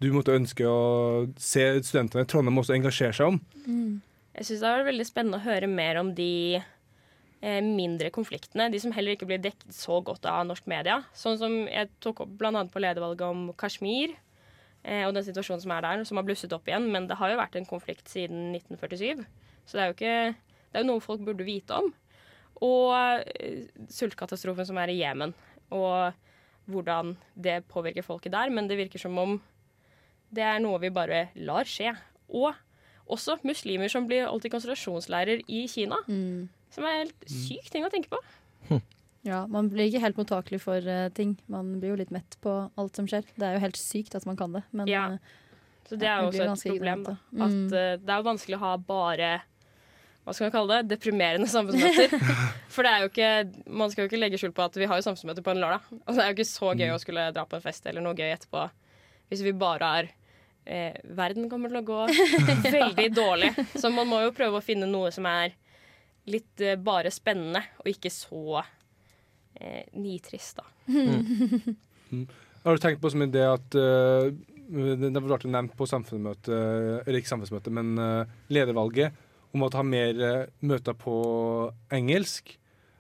du 0.04 0.10
måtte 0.15 0.36
ønske 0.36 0.67
å 0.67 1.28
se 1.39 1.65
studentene 1.84 2.26
i 2.26 2.30
Trondheim 2.30 2.60
også 2.60 2.76
engasjere 2.76 3.15
seg 3.15 3.34
om? 3.34 3.39
Jeg 4.34 4.48
syns 4.48 4.63
det 4.63 4.69
har 4.69 4.80
vært 4.82 4.91
veldig 4.91 5.08
spennende 5.08 5.39
å 5.39 5.46
høre 5.46 5.69
mer 5.72 6.00
om 6.02 6.12
de 6.15 6.32
eh, 6.60 6.72
mindre 7.43 8.08
konfliktene. 8.15 8.69
De 8.71 8.79
som 8.79 8.93
heller 8.95 9.17
ikke 9.17 9.27
blir 9.27 9.41
dekket 9.43 9.75
så 9.75 9.97
godt 10.06 10.23
av 10.29 10.45
norsk 10.47 10.67
media. 10.71 11.01
Sånn 11.17 11.36
som 11.41 11.56
jeg 11.67 11.89
tok 12.03 12.21
opp 12.23 12.38
bl.a. 12.39 12.62
på 12.71 12.79
ledervalget 12.79 13.25
om 13.27 13.49
Kashmir. 13.60 14.13
Eh, 14.84 15.06
og 15.08 15.13
den 15.15 15.25
situasjonen 15.25 15.63
som 15.63 15.73
er 15.75 15.84
der, 15.86 16.03
som 16.08 16.19
har 16.19 16.27
blusset 16.27 16.53
opp 16.56 16.67
igjen. 16.67 16.89
Men 16.93 17.08
det 17.10 17.17
har 17.19 17.32
jo 17.32 17.39
vært 17.39 17.58
en 17.60 17.67
konflikt 17.67 18.12
siden 18.12 18.53
1947. 18.56 19.23
Så 19.65 19.77
det 19.77 19.84
er 19.84 19.91
jo 19.91 19.97
ikke 19.97 20.17
Det 20.73 20.79
er 20.79 20.86
jo 20.88 20.89
noe 20.89 21.03
folk 21.06 21.21
burde 21.21 21.45
vite 21.45 21.75
om. 21.77 21.91
Og 22.65 22.95
eh, 23.38 23.67
sultkatastrofen 23.93 24.65
som 24.65 24.79
er 24.82 24.89
i 24.89 24.99
Jemen. 25.03 25.36
Og 25.69 26.15
hvordan 26.71 27.17
det 27.36 27.65
påvirker 27.69 28.06
folket 28.06 28.34
der. 28.34 28.49
Men 28.49 28.67
det 28.69 28.79
virker 28.79 28.99
som 28.99 29.17
om 29.19 29.41
det 30.34 30.43
er 30.47 30.62
noe 30.63 30.79
vi 30.82 30.89
bare 30.89 31.27
lar 31.36 31.69
skje. 31.69 31.93
Og 32.34 32.56
også 33.13 33.38
muslimer 33.43 33.91
som 33.91 34.08
blir 34.08 34.25
holdt 34.25 34.47
i 34.47 34.51
konsentrasjonsleirer 34.53 35.43
i 35.47 35.65
Kina. 35.69 35.99
Mm. 36.08 36.49
Som 36.73 36.88
er 36.89 37.03
helt 37.03 37.27
syk 37.29 37.69
ting 37.73 37.86
å 37.86 37.91
tenke 37.93 38.09
på. 38.09 38.19
Ja, 39.23 39.45
Man 39.47 39.69
blir 39.71 39.88
ikke 39.88 40.01
helt 40.03 40.17
mottakelig 40.19 40.59
for 40.65 40.83
uh, 40.83 41.05
ting. 41.15 41.38
Man 41.47 41.77
blir 41.79 41.93
jo 41.93 41.99
litt 42.01 42.12
mett 42.12 42.36
på 42.43 42.57
alt 42.75 42.97
som 42.99 43.05
skjer. 43.07 43.23
Det 43.39 43.45
er 43.47 43.53
jo 43.55 43.62
helt 43.63 43.77
sykt 43.79 44.17
at 44.19 44.25
man 44.27 44.36
kan 44.39 44.51
det, 44.57 44.63
men 44.75 44.89
Ja. 44.91 45.05
eh, 45.13 45.17
Så 45.88 45.95
det 45.99 46.07
er 46.09 46.23
jo 46.25 46.31
også 46.31 46.67
et 46.67 46.73
problem. 46.73 47.03
Da. 47.07 47.12
At 47.38 47.51
Mm. 47.51 47.65
eh, 47.73 47.95
det 48.03 48.09
er 48.09 48.17
jo 48.19 48.25
vanskelig 48.27 48.57
å 48.57 48.63
ha 48.65 48.77
bare 48.77 49.29
hva 50.25 50.31
skal 50.33 50.45
man 50.47 50.51
kalle 50.55 50.75
det? 50.83 50.97
Deprimerende 50.97 51.47
samfunnsmøter. 51.51 52.13
For 52.73 52.83
det 52.83 52.91
er 52.91 52.99
jo 53.03 53.09
ikke, 53.12 53.31
man 53.67 53.91
skal 53.91 54.03
jo 54.05 54.07
ikke 54.09 54.19
legge 54.21 54.38
skjul 54.39 54.53
på 54.55 54.63
at 54.63 54.75
vi 54.79 54.86
har 54.88 54.95
jo 54.99 55.03
samfunnsmøter 55.03 55.43
på 55.43 55.51
en 55.51 55.59
lørdag. 55.59 55.81
Og 56.07 56.15
det 56.15 56.23
er 56.23 56.29
jo 56.31 56.36
ikke 56.38 56.47
så 56.51 56.69
gøy 56.79 56.91
å 56.95 56.99
skulle 57.03 57.25
dra 57.36 57.43
på 57.45 57.55
en 57.59 57.65
fest 57.65 57.86
eller 57.91 58.01
noe 58.01 58.15
gøy 58.15 58.31
etterpå 58.31 58.69
hvis 59.29 59.41
vi 59.43 59.51
bare 59.51 59.83
har 59.83 60.07
eh, 60.67 60.93
Verden 61.03 61.49
kommer 61.51 61.67
til 61.71 61.79
å 61.79 61.88
gå 61.88 62.07
veldig 62.79 63.09
dårlig. 63.15 63.51
Så 63.75 63.91
man 63.91 64.07
må 64.07 64.21
jo 64.23 64.31
prøve 64.36 64.59
å 64.59 64.63
finne 64.63 64.88
noe 64.88 65.12
som 65.12 65.25
er 65.27 65.51
litt 66.29 66.63
eh, 66.63 66.79
bare 66.79 67.12
spennende, 67.13 67.63
og 67.81 67.89
ikke 67.91 68.12
så 68.13 68.62
eh, 68.62 69.83
nitrist, 69.99 70.62
da. 70.62 70.67
Har 72.63 72.77
du 72.77 72.83
tenkt 72.83 73.01
på 73.03 73.12
som 73.12 73.23
en 73.23 73.31
idé 73.31 73.43
at 73.43 73.75
uh, 73.75 74.29
det 74.73 75.09
det 75.12 75.21
ble 75.23 75.38
nevnt 75.51 75.73
på 75.75 75.88
samfunnsmøte, 75.89 76.55
eller 77.03 77.19
ikke 77.19 77.33
samfunnsmøte, 77.33 77.73
men 77.75 77.97
uh, 77.99 78.29
ledervalget, 78.53 79.17
om 79.53 79.63
å 79.65 79.69
ha 79.73 79.86
mer 79.86 80.19
eh, 80.25 80.49
møter 80.65 80.97
på 80.97 81.15
engelsk. 81.93 82.55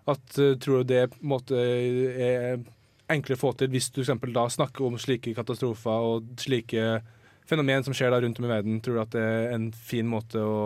At 0.09 0.37
eh, 0.37 0.55
Tror 0.61 0.83
du 0.83 0.93
det 0.93 1.07
på 1.13 1.19
en 1.21 1.33
måte 1.33 1.57
er 1.57 2.63
enklere 3.11 3.37
å 3.37 3.41
få 3.41 3.53
til 3.57 3.71
hvis 3.73 3.89
du 3.91 3.99
for 3.99 4.05
eksempel 4.05 4.33
da 4.35 4.45
snakker 4.51 4.85
om 4.85 4.99
slike 5.01 5.35
katastrofer 5.37 6.07
og 6.07 6.31
slike 6.39 7.01
fenomen 7.49 7.83
som 7.85 7.95
skjer 7.95 8.13
da 8.13 8.21
rundt 8.23 8.39
om 8.39 8.47
i 8.47 8.53
verden? 8.53 8.81
Tror 8.83 8.99
du 8.99 9.03
at 9.03 9.15
det 9.15 9.23
er 9.23 9.55
en 9.57 9.69
fin 9.75 10.07
måte 10.09 10.41
å 10.41 10.59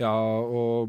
ja, 0.00 0.10
å 0.10 0.88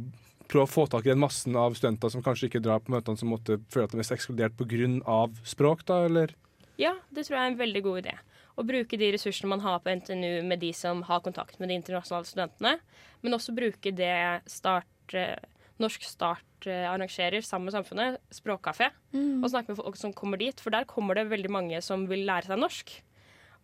prøve 0.52 0.68
å 0.68 0.72
få 0.72 0.84
tak 0.92 1.06
i 1.08 1.12
den 1.14 1.22
massen 1.24 1.56
av 1.60 1.74
studenter 1.78 2.12
som 2.14 2.24
kanskje 2.26 2.50
ikke 2.50 2.62
drar 2.64 2.82
på 2.84 2.92
møtene, 2.94 3.18
som 3.20 3.32
måtte 3.32 3.58
føle 3.72 3.88
at 3.88 3.96
de 3.96 4.02
er 4.04 4.16
ekskludert 4.18 4.58
pga. 4.60 5.30
språk, 5.48 5.86
da, 5.88 6.02
eller? 6.10 6.36
Ja, 6.78 6.94
det 7.14 7.26
tror 7.28 7.38
jeg 7.38 7.44
er 7.46 7.52
en 7.54 7.60
veldig 7.62 7.84
god 7.84 8.04
idé. 8.04 8.14
Å 8.60 8.66
bruke 8.68 8.98
de 9.00 9.12
ressursene 9.16 9.48
man 9.50 9.62
har 9.64 9.80
på 9.80 9.90
NTNU 9.96 10.44
med 10.44 10.60
de 10.60 10.72
som 10.76 11.02
har 11.08 11.22
kontakt 11.24 11.60
med 11.60 11.70
de 11.72 11.76
internasjonale 11.80 12.28
studentene, 12.28 12.80
men 13.24 13.34
også 13.38 13.56
bruke 13.56 13.94
det 13.96 14.42
start, 14.52 15.14
eh, 15.14 15.38
Norsk 15.80 16.04
Start 16.06 16.68
eh, 16.68 16.84
arrangerer 16.86 17.42
sammen 17.42 17.72
med 17.72 17.74
samfunnet, 17.74 18.18
Språkkafé, 18.30 18.92
Mm. 19.14 19.44
og 19.44 19.50
snakke 19.50 19.70
med 19.70 19.78
folk 19.78 19.96
som 19.98 20.14
kommer 20.14 20.38
dit. 20.38 20.60
For 20.60 20.70
der 20.70 20.86
kommer 20.86 21.16
det 21.16 21.30
veldig 21.30 21.50
mange 21.50 21.82
som 21.82 22.06
vil 22.08 22.26
lære 22.28 22.46
seg 22.46 22.60
norsk. 22.60 22.92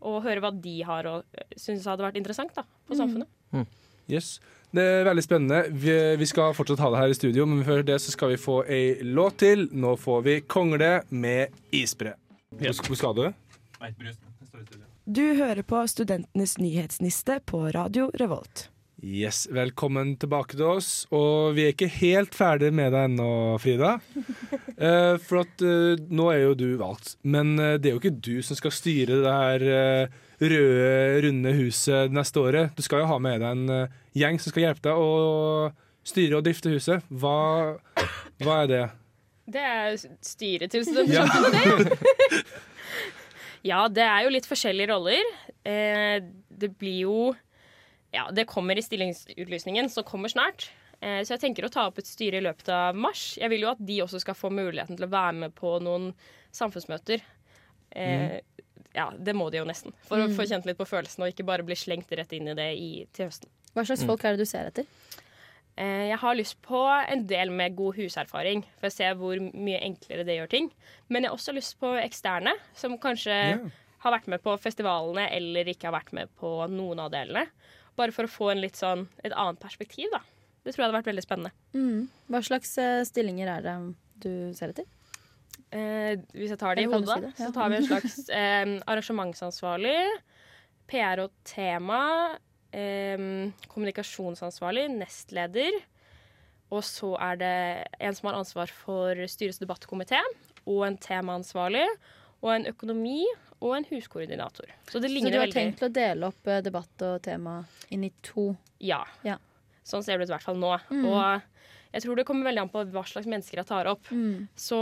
Og 0.02 0.24
høre 0.24 0.42
hva 0.42 0.52
de 0.62 0.82
har 0.84 1.06
og 1.06 1.24
syns 1.58 1.86
hadde 1.86 2.02
vært 2.06 2.18
interessant 2.18 2.54
da, 2.56 2.64
på 2.88 2.96
Mm. 2.96 2.98
samfunnet. 2.98 3.68
Yes. 4.10 4.40
Det 4.76 4.84
er 4.84 5.06
veldig 5.08 5.24
spennende. 5.24 5.62
Vi, 5.72 5.94
vi 6.20 6.28
skal 6.28 6.56
fortsatt 6.56 6.82
ha 6.84 6.92
det 6.92 7.00
her 7.00 7.14
i 7.14 7.18
studio, 7.18 7.46
men 7.48 7.64
før 7.68 7.86
det 7.88 8.02
så 8.04 8.12
skal 8.12 8.34
vi 8.34 8.40
få 8.42 8.62
ei 8.68 8.98
låt 9.04 9.40
til. 9.44 9.70
Nå 9.72 9.96
får 9.96 10.24
vi 10.26 10.40
'Kongle' 10.42 11.06
med 11.10 11.56
isbre. 11.72 12.18
Hvor, 12.60 12.96
skal 12.96 13.16
du? 13.16 13.28
Nei, 13.82 13.92
står 13.94 14.64
i. 14.64 14.84
Du 15.08 15.24
hører 15.40 15.64
på 15.64 15.86
Studentenes 15.88 16.58
nyhetsniste 16.60 17.40
på 17.48 17.70
Radio 17.72 18.10
Revolt. 18.20 18.68
Yes, 19.00 19.46
Velkommen 19.54 20.16
tilbake 20.18 20.58
til 20.58 20.66
oss. 20.68 21.06
Og 21.14 21.54
vi 21.56 21.68
er 21.68 21.76
ikke 21.76 21.88
helt 22.02 22.34
ferdig 22.36 22.74
med 22.74 22.92
deg 22.92 23.12
ennå, 23.12 23.32
Frida. 23.62 23.98
Eh, 24.78 25.16
for 25.18 25.40
at 25.42 25.62
eh, 25.66 25.98
nå 26.14 26.28
er 26.30 26.44
jo 26.44 26.52
du 26.54 26.68
valgt. 26.78 27.16
Men 27.26 27.56
eh, 27.58 27.80
det 27.82 27.90
er 27.90 27.96
jo 27.96 28.02
ikke 28.02 28.20
du 28.22 28.44
som 28.46 28.60
skal 28.60 28.76
styre 28.76 29.16
det 29.24 29.32
her 29.34 30.12
røde, 30.42 31.22
runde 31.26 31.54
huset 31.58 32.14
neste 32.14 32.42
året. 32.42 32.78
Du 32.78 32.84
skal 32.86 33.04
jo 33.04 33.10
ha 33.10 33.18
med 33.22 33.42
deg 33.42 33.50
en 33.50 33.74
eh, 33.74 33.98
gjeng 34.18 34.40
som 34.42 34.54
skal 34.54 34.68
hjelpe 34.68 34.86
deg 34.90 35.02
å 35.02 35.74
styre 36.08 36.40
og 36.40 36.46
drifte 36.46 36.72
huset. 36.72 37.06
Hva, 37.10 37.78
hva 38.44 38.62
er 38.64 38.72
det? 38.72 38.86
Det 39.48 39.64
er 39.64 40.00
styret 40.26 40.74
til 40.74 40.84
studentsamfunnet, 40.84 41.94
det. 41.94 42.42
ja, 43.72 43.86
det 43.88 44.04
er 44.04 44.26
jo 44.26 44.34
litt 44.36 44.50
forskjellige 44.50 44.92
roller. 44.92 45.36
Eh, 45.68 46.18
det 46.50 46.74
blir 46.80 47.04
jo 47.08 47.20
Ja, 48.16 48.30
det 48.32 48.48
kommer 48.48 48.78
i 48.80 48.82
stillingsutlysningen, 48.82 49.90
som 49.92 50.06
kommer 50.08 50.32
snart. 50.32 50.70
Eh, 51.02 51.22
så 51.28 51.36
jeg 51.36 51.44
tenker 51.44 51.68
å 51.68 51.72
ta 51.72 51.86
opp 51.90 52.00
et 52.02 52.08
styre 52.10 52.40
i 52.40 52.46
løpet 52.46 52.70
av 52.74 52.96
mars. 52.98 53.36
Jeg 53.38 53.52
vil 53.52 53.66
jo 53.66 53.72
at 53.74 53.82
de 53.84 54.00
også 54.06 54.22
skal 54.24 54.38
få 54.38 54.50
muligheten 54.54 54.98
til 54.98 55.06
å 55.06 55.12
være 55.12 55.36
med 55.44 55.56
på 55.58 55.76
noen 55.84 56.14
samfunnsmøter. 56.56 57.22
Eh, 57.92 58.40
Ja, 58.98 59.12
det 59.14 59.36
må 59.38 59.52
de 59.54 59.60
jo 59.62 59.68
nesten. 59.70 59.94
For 60.08 60.18
å 60.18 60.26
Mm. 60.28 60.36
få 60.36 60.48
kjent 60.50 60.66
litt 60.66 60.78
på 60.80 60.88
følelsen 60.90 61.22
og 61.22 61.30
ikke 61.30 61.46
bare 61.46 61.64
bli 61.64 61.76
slengt 61.78 62.10
rett 62.18 62.32
inn 62.34 62.48
i 62.50 62.56
det 62.58 62.70
i, 62.82 62.90
til 63.14 63.28
høsten. 63.30 63.50
Hva 63.76 63.84
slags 63.86 64.04
folk 64.08 64.24
er 64.26 64.34
det 64.36 64.42
du 64.42 64.50
ser 64.50 64.72
etter? 64.72 64.88
Eh, 65.78 66.08
Jeg 66.10 66.18
har 66.18 66.34
lyst 66.36 66.56
på 66.66 66.80
en 67.08 67.28
del 67.30 67.52
med 67.54 67.76
god 67.78 67.96
huserfaring, 68.00 68.64
for 68.80 68.88
å 68.90 68.92
se 68.96 69.12
hvor 69.14 69.38
mye 69.54 69.80
enklere 69.86 70.26
det 70.26 70.38
gjør 70.40 70.50
ting. 70.50 70.72
Men 71.10 71.22
jeg 71.24 71.30
har 71.30 71.38
også 71.38 71.54
lyst 71.54 71.78
på 71.80 71.92
eksterne, 72.02 72.56
som 72.74 72.98
kanskje 72.98 73.28
yeah. 73.38 73.60
har 74.00 74.12
vært 74.18 74.28
med 74.28 74.42
på 74.42 74.58
festivalene 74.60 75.28
eller 75.32 75.66
ikke 75.70 75.92
har 75.92 76.00
vært 76.02 76.14
med 76.18 76.30
på 76.42 76.68
noen 76.74 77.00
av 77.06 77.12
delene. 77.14 77.46
Bare 77.96 78.12
for 78.12 78.26
å 78.26 78.28
få 78.34 78.52
en 78.52 78.62
litt 78.62 78.74
sånn, 78.78 79.08
et 79.24 79.32
annet 79.34 79.60
perspektiv, 79.62 80.10
da. 80.12 80.20
Det 80.66 80.74
tror 80.74 80.82
jeg 80.84 80.90
hadde 80.92 80.98
vært 81.04 81.12
veldig 81.14 81.24
spennende. 81.28 81.52
Mm. 81.74 82.10
Hva 82.30 82.42
slags 82.44 82.74
eh, 82.82 83.04
stillinger 83.06 83.48
er 83.60 83.62
det 83.62 83.78
du 84.26 84.54
ser 84.58 84.74
etter? 84.74 84.86
Eh, 85.76 86.16
hvis 86.32 86.54
jeg 86.54 86.60
tar 86.62 86.78
det 86.78 86.86
i 86.86 86.90
hodet, 86.92 87.12
si 87.12 87.26
det? 87.26 87.34
så 87.40 87.52
tar 87.56 87.72
vi 87.72 87.80
en 87.80 87.88
slags 87.92 88.18
eh, 88.30 88.74
arrangementsansvarlig, 88.88 89.98
PR 90.88 91.24
og 91.26 91.34
tema, 91.48 92.02
eh, 92.72 93.18
kommunikasjonsansvarlig, 93.68 94.88
nestleder. 94.96 95.82
Og 96.72 96.84
så 96.84 97.14
er 97.24 97.40
det 97.40 97.56
en 98.04 98.16
som 98.16 98.30
har 98.30 98.40
ansvar 98.42 98.72
for 98.72 99.28
styrets 99.32 99.60
debattkomité, 99.64 100.20
og 100.68 100.84
en 100.88 100.98
temaansvarlig, 101.00 101.86
og 102.44 102.54
en 102.54 102.68
økonomi 102.70 103.22
og 103.64 103.74
en 103.80 103.88
huskoordinator. 103.90 104.70
Så 104.92 105.00
det 105.00 105.10
Så 105.10 105.20
du 105.26 105.32
har 105.32 105.48
veldig 105.48 105.56
tenkt 105.56 105.84
å 105.84 105.90
dele 105.90 106.30
opp 106.30 106.48
eh, 106.48 106.62
debatt 106.62 107.06
og 107.08 107.22
tema 107.26 107.60
inn 107.90 108.04
i 108.06 108.12
to? 108.22 108.52
Ja. 108.80 109.02
Ja. 109.26 109.40
Sånn 109.88 110.04
ser 110.04 110.18
det 110.18 110.28
ut 110.28 110.32
i 110.32 110.36
hvert 110.36 110.46
fall 110.46 110.60
nå. 110.60 110.76
Mm. 110.92 111.06
Og 111.08 111.57
jeg 111.98 112.04
tror 112.06 112.20
det 112.20 112.28
kommer 112.30 112.46
veldig 112.46 112.62
an 112.62 112.70
på 112.70 112.84
hva 112.94 113.02
slags 113.10 113.26
mennesker 113.30 113.58
jeg 113.58 113.68
tar 113.72 113.88
opp. 113.90 114.06
Mm. 114.14 114.46
Så 114.54 114.78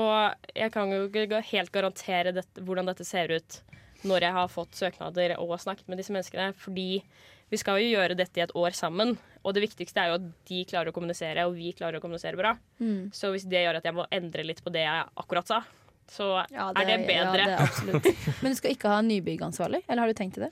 jeg 0.52 0.74
kan 0.74 0.92
jo 0.92 1.06
ikke 1.08 1.40
helt 1.54 1.72
garantere 1.72 2.34
dette, 2.36 2.64
hvordan 2.68 2.92
dette 2.92 3.08
ser 3.08 3.32
ut 3.32 3.62
når 4.06 4.26
jeg 4.28 4.36
har 4.36 4.52
fått 4.52 4.76
søknader 4.78 5.38
og 5.40 5.56
snakket 5.64 5.88
med 5.90 6.02
disse 6.02 6.12
menneskene. 6.14 6.50
Fordi 6.60 6.90
vi 7.54 7.60
skal 7.62 7.80
jo 7.80 7.94
gjøre 7.94 8.18
dette 8.20 8.42
i 8.42 8.44
et 8.44 8.54
år 8.58 8.76
sammen. 8.76 9.16
Og 9.46 9.56
det 9.56 9.64
viktigste 9.64 10.02
er 10.04 10.12
jo 10.12 10.20
at 10.20 10.28
de 10.50 10.60
klarer 10.68 10.92
å 10.92 10.96
kommunisere, 10.98 11.48
og 11.48 11.56
vi 11.56 11.72
klarer 11.78 12.02
å 12.02 12.04
kommunisere 12.04 12.36
bra. 12.40 12.52
Mm. 12.84 13.14
Så 13.16 13.32
hvis 13.32 13.48
det 13.48 13.64
gjør 13.64 13.80
at 13.80 13.88
jeg 13.88 13.96
må 13.96 14.06
endre 14.12 14.46
litt 14.46 14.60
på 14.66 14.74
det 14.76 14.84
jeg 14.84 15.08
akkurat 15.24 15.48
sa, 15.56 15.62
så 16.12 16.44
Ja, 16.52 16.68
er 16.76 16.86
det 16.86 17.00
Ja, 17.00 17.32
bedre. 17.32 17.46
det 17.94 18.04
er. 18.12 18.16
Men 18.44 18.52
du 18.52 18.60
skal 18.60 18.76
ikke 18.76 18.92
ha 18.92 19.00
nybyggansvarlig, 19.06 19.86
eller 19.88 20.04
har 20.04 20.12
du 20.12 20.18
tenkt 20.20 20.36
til 20.38 20.50
det? 20.50 20.52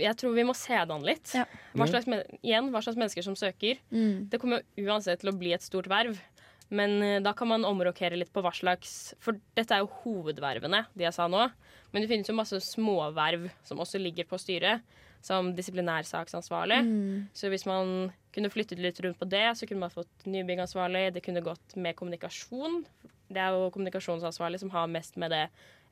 Jeg 0.00 0.16
tror 0.20 0.34
vi 0.36 0.44
må 0.48 0.54
se 0.56 0.76
det 0.76 0.94
an 0.94 1.04
litt. 1.06 1.32
Ja. 1.34 1.44
Hva 1.74 1.86
slags, 1.90 2.06
men- 2.10 2.24
igjen, 2.42 2.70
hva 2.72 2.82
slags 2.84 2.98
mennesker 3.00 3.24
som 3.24 3.36
søker. 3.38 3.78
Mm. 3.92 4.28
Det 4.30 4.40
kommer 4.42 4.62
jo 4.76 4.86
uansett 4.88 5.20
til 5.20 5.32
å 5.32 5.38
bli 5.38 5.52
et 5.56 5.62
stort 5.64 5.88
verv. 5.90 6.18
Men 6.68 6.96
eh, 7.02 7.20
da 7.22 7.32
kan 7.32 7.46
man 7.48 7.64
omrokere 7.64 8.18
litt 8.18 8.32
på 8.34 8.42
hva 8.42 8.50
slags 8.50 9.14
For 9.22 9.38
dette 9.54 9.70
er 9.76 9.84
jo 9.84 9.90
hovedvervene, 10.02 10.86
de 10.96 11.04
jeg 11.06 11.14
sa 11.14 11.28
nå. 11.30 11.44
Men 11.92 12.02
det 12.02 12.10
finnes 12.10 12.26
jo 12.26 12.34
masse 12.34 12.58
småverv 12.60 13.48
som 13.64 13.78
også 13.78 14.00
ligger 14.02 14.26
på 14.26 14.38
styret. 14.42 14.82
Som 15.22 15.54
disiplinærsaksansvarlig. 15.56 16.80
Mm. 16.86 17.28
Så 17.34 17.48
hvis 17.50 17.66
man 17.66 18.12
kunne 18.34 18.50
flyttet 18.52 18.78
litt 18.82 18.98
rundt 19.00 19.18
på 19.18 19.28
det, 19.28 19.46
så 19.58 19.66
kunne 19.66 19.80
man 19.86 19.90
fått 19.94 20.26
nybyggansvarlig. 20.28 21.12
Det 21.14 21.22
kunne 21.24 21.42
gått 21.42 21.74
med 21.76 21.96
kommunikasjon. 21.96 22.84
Det 23.32 23.40
er 23.42 23.56
jo 23.56 23.70
kommunikasjonsansvarlig 23.74 24.60
som 24.60 24.70
har 24.70 24.86
mest 24.92 25.16
med 25.16 25.32
det 25.34 25.46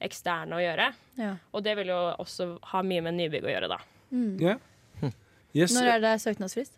eksterne 0.05 0.55
å 0.55 0.63
gjøre. 0.63 0.91
Ja. 1.19 1.33
Og 1.55 1.65
det 1.67 1.75
vil 1.81 1.91
jo 1.91 1.99
også 2.21 2.59
ha 2.75 2.83
mye 2.87 3.03
med 3.07 3.17
nybygg 3.19 3.47
å 3.47 3.53
gjøre, 3.55 3.71
da. 3.75 3.79
Mm. 4.11 4.33
Ja. 4.43 4.59
Yes. 5.55 5.71
Når 5.77 5.87
er 5.93 6.01
det 6.03 6.15
søknadsfrist? 6.19 6.73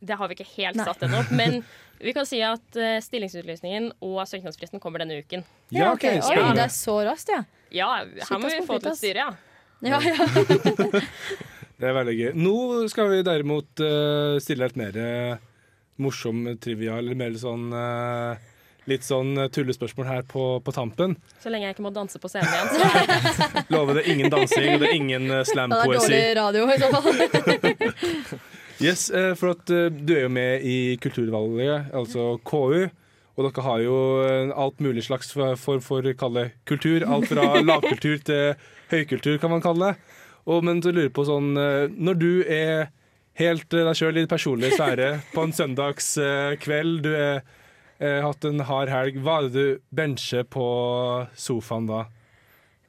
Det 0.00 0.16
har 0.18 0.30
vi 0.30 0.34
ikke 0.38 0.48
helt 0.56 0.80
Nei. 0.80 0.86
satt 0.88 1.04
ennå. 1.06 1.20
Men 1.38 1.60
vi 2.00 2.14
kan 2.16 2.26
si 2.26 2.40
at 2.42 2.78
uh, 2.80 2.96
stillingsutlysningen 3.04 3.92
og 4.02 4.24
søknadsfristen 4.26 4.82
kommer 4.82 5.04
denne 5.04 5.20
uken. 5.20 5.44
Ja, 5.70 5.92
OK. 5.92 6.08
Oi, 6.08 6.40
det 6.56 6.64
er 6.64 6.72
så 6.74 6.96
raskt, 7.06 7.30
ja. 7.30 7.44
Ja, 7.70 7.90
her 8.02 8.42
må 8.42 8.50
vi 8.50 8.64
få 8.66 8.80
til 8.82 8.96
styret, 8.98 9.22
styre, 9.22 9.28
ja. 9.28 9.36
Ja, 9.80 10.00
ja. 10.02 11.04
Det 11.80 11.88
er 11.88 11.94
veldig 11.96 12.12
gøy. 12.12 12.30
Nå 12.36 12.54
skal 12.92 13.06
vi 13.08 13.22
derimot 13.24 13.80
uh, 13.80 14.36
stille 14.42 14.66
et 14.68 14.74
mer 14.76 14.98
uh, 15.00 15.46
morsom 16.00 16.42
trivia, 16.60 16.98
eller 17.00 17.16
mer 17.18 17.36
sånn 17.40 17.70
eh, 17.76 18.49
Litt 18.88 19.04
sånn 19.04 19.34
eh, 19.36 19.50
tullespørsmål 19.52 20.08
her 20.08 20.22
på, 20.28 20.46
på 20.64 20.72
tampen. 20.72 21.18
Så 21.42 21.52
lenge 21.52 21.68
jeg 21.68 21.76
ikke 21.76 21.84
må 21.84 21.92
danse 21.92 22.20
på 22.22 22.30
scenen 22.32 22.48
igjen, 22.48 22.68
er. 22.80 23.66
Lover 23.74 24.00
det 24.00 24.06
ingen 24.08 24.32
dansing, 24.32 24.70
og 24.74 24.80
det 24.84 24.88
er 24.88 24.96
ingen 24.96 25.28
slampoesi. 25.44 26.08
Det 26.14 26.22
er 26.30 26.40
dårlig 26.40 26.64
radio 26.64 26.68
i 26.70 26.80
så 26.80 26.88
fall. 26.96 28.40
Yes, 28.80 29.10
eh, 29.12 29.34
for 29.36 29.52
at 29.52 29.68
eh, 29.68 29.90
du 29.92 30.14
er 30.14 30.22
jo 30.24 30.32
med 30.32 30.62
i 30.64 30.96
Kulturvalget, 31.04 31.90
altså 31.92 32.38
KU. 32.48 32.86
Og 33.36 33.46
dere 33.46 33.64
har 33.64 33.82
jo 33.84 33.96
eh, 34.24 34.52
alt 34.56 34.80
mulig 34.84 35.04
slags 35.06 35.30
form 35.32 35.56
for, 35.60 35.82
for 35.84 36.08
kalle 36.18 36.50
kultur. 36.68 37.04
Alt 37.04 37.28
fra 37.30 37.54
lavkultur 37.68 38.18
til 38.24 38.54
høykultur, 38.90 39.36
kan 39.40 39.52
man 39.52 39.64
kalle 39.64 39.92
det. 39.92 40.16
Og, 40.48 40.64
men 40.64 40.80
så 40.80 40.92
lurer 40.92 41.12
på 41.12 41.26
sånn 41.28 41.52
eh, 41.60 41.92
Når 41.92 42.16
du 42.20 42.30
er 42.48 42.88
helt 43.40 43.76
eh, 43.76 43.84
deg 43.84 43.96
sjøl 43.96 44.16
i 44.16 44.22
din 44.22 44.30
personlige 44.30 44.76
sfære 44.78 45.10
på 45.34 45.44
en 45.44 45.52
søndagskveld, 45.56 47.02
du 47.04 47.10
har 47.14 47.44
eh, 48.00 48.20
hatt 48.24 48.46
en 48.48 48.64
hard 48.68 48.90
helg, 48.92 49.18
hva 49.24 49.38
er 49.40 49.48
det 49.48 49.52
du 49.54 49.82
bencher 49.94 50.46
på 50.48 50.66
sofaen 51.38 51.88
da? 51.90 52.04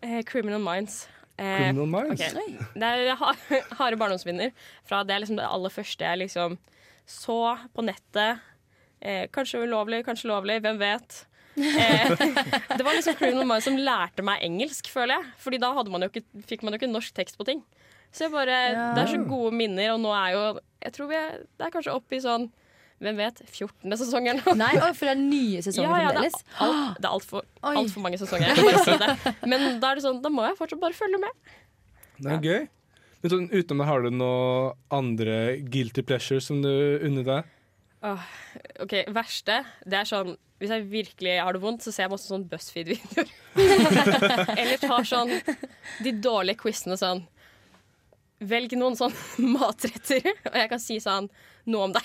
Eh, 0.01 0.21
Criminal 0.27 0.61
Minds. 0.63 1.03
Eh, 1.37 1.57
Criminal 1.57 1.89
Minds? 1.91 2.21
Okay. 2.21 2.59
Det 2.73 2.91
er 2.91 3.15
harde 3.79 3.99
barndomsminner. 4.01 4.53
Fra 4.87 5.03
det 5.05 5.15
er 5.15 5.23
liksom 5.23 5.39
det 5.39 5.49
aller 5.49 5.73
første 5.73 6.07
jeg 6.07 6.23
liksom 6.23 6.57
så 7.09 7.41
på 7.75 7.83
nettet. 7.85 8.41
Eh, 9.01 9.27
kanskje 9.33 9.63
ulovlig, 9.65 10.03
kanskje 10.05 10.29
lovlig, 10.31 10.59
hvem 10.63 10.79
vet. 10.81 11.21
Eh, 11.57 12.11
det 12.77 12.85
var 12.85 12.95
liksom 12.95 13.17
Criminal 13.19 13.47
Minds 13.49 13.67
som 13.67 13.77
lærte 13.79 14.25
meg 14.25 14.43
engelsk, 14.45 14.89
føler 14.93 15.17
jeg. 15.17 15.31
Fordi 15.43 15.61
da 15.61 15.73
hadde 15.77 15.93
man 15.93 16.05
jo 16.05 16.11
ikke, 16.13 16.25
fikk 16.49 16.65
man 16.65 16.75
jo 16.75 16.81
ikke 16.81 16.91
norsk 16.91 17.15
tekst 17.17 17.39
på 17.39 17.47
ting. 17.49 17.63
Så 18.11 18.25
jeg 18.27 18.33
bare, 18.33 18.57
Ja. 18.71 18.87
Det 18.95 19.03
er 19.05 19.13
så 19.13 19.21
gode 19.23 19.53
minner, 19.55 19.93
og 19.93 20.01
nå 20.03 20.11
er 20.11 20.33
jo 20.35 20.41
Jeg 20.81 20.93
tror 20.93 21.07
vi 21.07 21.15
er, 21.15 21.37
det 21.57 21.65
er 21.65 21.71
kanskje 21.71 21.93
oppe 21.93 22.17
i 22.17 22.23
sånn 22.23 22.49
hvem 23.01 23.17
vet, 23.17 23.39
14. 23.49 23.95
sesongen. 23.97 24.41
Nei, 24.61 24.71
oi, 24.77 24.91
for 24.97 25.07
det 25.09 25.13
er 25.15 25.21
nye 25.21 25.61
sesonger 25.65 25.89
Ja, 25.89 26.01
ja, 26.03 26.11
det 26.11 26.19
fremdeles. 26.21 26.43
alt, 26.65 26.99
det 27.01 27.07
er 27.07 27.15
altfor 27.15 27.41
Oi. 27.41 27.73
alt 27.81 27.93
for 27.95 28.05
mange 28.05 28.19
sesonger. 28.21 28.47
Jeg 28.51 28.59
kan 28.59 28.69
bare 28.69 28.83
si 28.85 28.99
det. 29.01 29.33
Men 29.49 29.65
da 29.81 29.89
er 29.91 29.97
det 29.99 30.05
sånn, 30.05 30.21
da 30.23 30.31
må 30.33 30.45
jeg 30.45 30.57
fortsatt 30.59 30.81
bare 30.83 30.97
følge 30.97 31.21
med. 31.23 31.55
Det 32.21 32.35
er 32.35 32.45
gøy. 32.45 32.61
Men 33.21 33.33
sånn, 33.33 33.47
utenom 33.53 33.81
det, 33.83 33.87
har 33.89 34.05
du 34.05 34.09
noen 34.13 34.77
andre 34.97 35.35
guilty 35.73 36.03
pleasures 36.05 36.47
som 36.49 36.61
du 36.63 36.71
unner 37.05 37.25
deg? 37.27 37.49
Åh, 38.01 38.23
OK, 38.81 38.95
verste 39.13 39.59
Det 39.85 39.93
er 39.99 40.07
sånn 40.09 40.31
Hvis 40.57 40.71
jeg 40.73 40.87
virkelig 40.89 41.35
har 41.37 41.53
det 41.53 41.59
vondt, 41.61 41.83
så 41.85 41.91
ser 41.93 42.07
jeg 42.07 42.13
masse 42.15 42.25
sånn 42.31 42.47
BuzzFeed-videoer. 42.49 43.29
Eller 44.61 44.81
tar 44.81 45.05
sånn 45.05 45.29
de 46.01 46.13
dårlige 46.17 46.63
quizene 46.63 46.97
sånn 46.97 47.21
Velg 48.41 48.73
noen 48.73 48.97
sånn 48.97 49.13
matretter, 49.53 50.25
og 50.49 50.55
jeg 50.57 50.69
kan 50.71 50.81
si 50.81 50.97
sånn 51.03 51.27
noe 51.67 51.83
om 51.83 51.91
deg. 51.93 52.01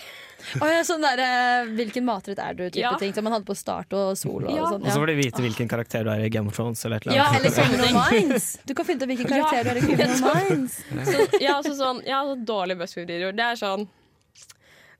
Oh, 0.60 0.66
ja, 0.68 0.82
sånn 0.84 1.00
der, 1.02 1.18
uh, 1.18 1.70
Hvilken 1.74 2.04
matrett 2.04 2.38
er 2.38 2.54
du? 2.54 2.64
type 2.68 2.78
Ja. 2.82 2.90
ting 3.00 3.12
Som 3.16 3.24
man 3.24 3.32
hadde 3.32 3.46
på 3.48 3.56
Start 3.56 3.92
og 3.96 4.16
Solo. 4.20 4.46
Og, 4.50 4.54
Ja. 4.56 4.66
sånn, 4.68 4.82
Og 4.84 4.90
så 4.92 4.98
får 5.00 5.06
de 5.06 5.14
vite 5.16 5.40
hvilken 5.42 5.68
karakter 5.68 6.04
du 6.04 6.10
er 6.12 6.20
i 6.26 6.28
Game 6.28 6.46
of 6.48 6.54
Thrones. 6.56 6.84
Eller 6.84 6.96
et 6.96 7.06
eller 7.06 7.16
ja, 7.16 7.26
eller 7.34 7.50
Criminal 7.50 8.10
Minds. 8.12 8.58
Du 8.66 8.74
kan 8.74 8.84
finne 8.84 9.02
ut 9.02 9.08
hvilken 9.08 9.26
karakter 9.32 9.64
du 9.64 9.70
er 9.70 9.76
i 9.76 9.80
Criminal 9.80 10.20
Minds. 10.50 10.76
Så, 11.08 11.40
ja, 11.40 11.56
så 11.64 11.72
sånn, 11.74 12.02
ja, 12.06 12.20
så 12.28 12.36
dårlige 12.44 12.78
BuzzFeed-videoer. 12.84 13.32
Det 13.36 13.48
er 13.48 13.56
sånn 13.56 13.88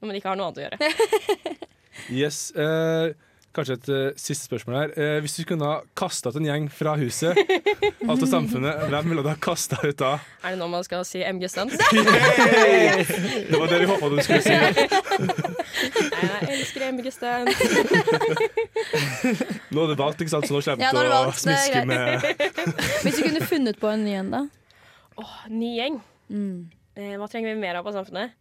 når 0.01 0.07
man 0.09 0.17
ikke 0.17 0.29
har 0.33 0.37
noe 0.37 0.49
annet 0.51 0.59
å 0.59 0.67
gjøre. 0.67 1.57
Yes. 2.13 2.51
eh, 2.53 3.13
kanskje 3.57 3.77
et 3.79 3.89
uh, 3.91 3.97
siste 4.21 4.47
spørsmål 4.49 4.77
her. 4.77 4.93
Uh, 4.97 5.19
hvis 5.25 5.37
du 5.39 5.47
kunne 5.49 5.67
ha 5.67 5.79
kasta 5.99 6.31
ut 6.31 6.39
en 6.41 6.49
gjeng 6.49 6.69
fra 6.73 6.95
huset, 7.01 7.39
altså 8.11 8.29
samfunnet, 8.31 8.87
hvem 8.93 9.11
ville 9.11 9.25
du 9.25 9.31
ha 9.31 9.37
kasta 9.41 9.81
ut 9.83 9.99
da? 10.01 10.13
Er 10.45 10.55
det 10.55 10.61
nå 10.61 10.69
man 10.73 10.85
skal 10.87 11.05
si 11.09 11.25
MG 11.25 11.49
Stunts? 11.51 11.77
Det 13.51 13.59
var 13.61 13.67
det 13.71 13.81
vi 13.83 13.87
håpa 13.91 14.09
du 14.13 14.21
skulle 14.25 14.43
si. 14.45 14.55
Nei, 16.17 16.27
jeg 16.27 16.59
elsker 16.59 16.87
MG 16.93 17.11
Stunts. 17.15 17.59
Nå 19.73 19.85
er 19.85 19.93
det 19.93 19.99
valgt, 19.99 20.23
ikke 20.23 20.33
sant? 20.33 20.47
så 20.49 20.57
nå 20.57 20.63
slipper 20.65 20.85
Ja, 20.85 20.93
du 20.95 21.03
er 21.03 21.13
å 21.17 21.35
smiske 21.37 21.83
med 21.89 22.25
Hvis 23.05 23.19
du 23.19 23.23
kunne 23.27 23.43
funnet 23.47 23.81
på 23.81 23.91
en 23.93 24.05
ny 24.07 24.17
en, 24.21 24.33
da? 24.33 24.43
Åh, 25.21 25.37
ny 25.53 25.77
gjeng. 25.79 26.01
Mm. 26.29 26.69
Eh, 26.97 27.15
hva 27.21 27.29
trenger 27.29 27.53
vi 27.55 27.61
mer 27.61 27.79
av 27.81 27.87
på 27.87 27.93
Samfunnet? 27.97 28.37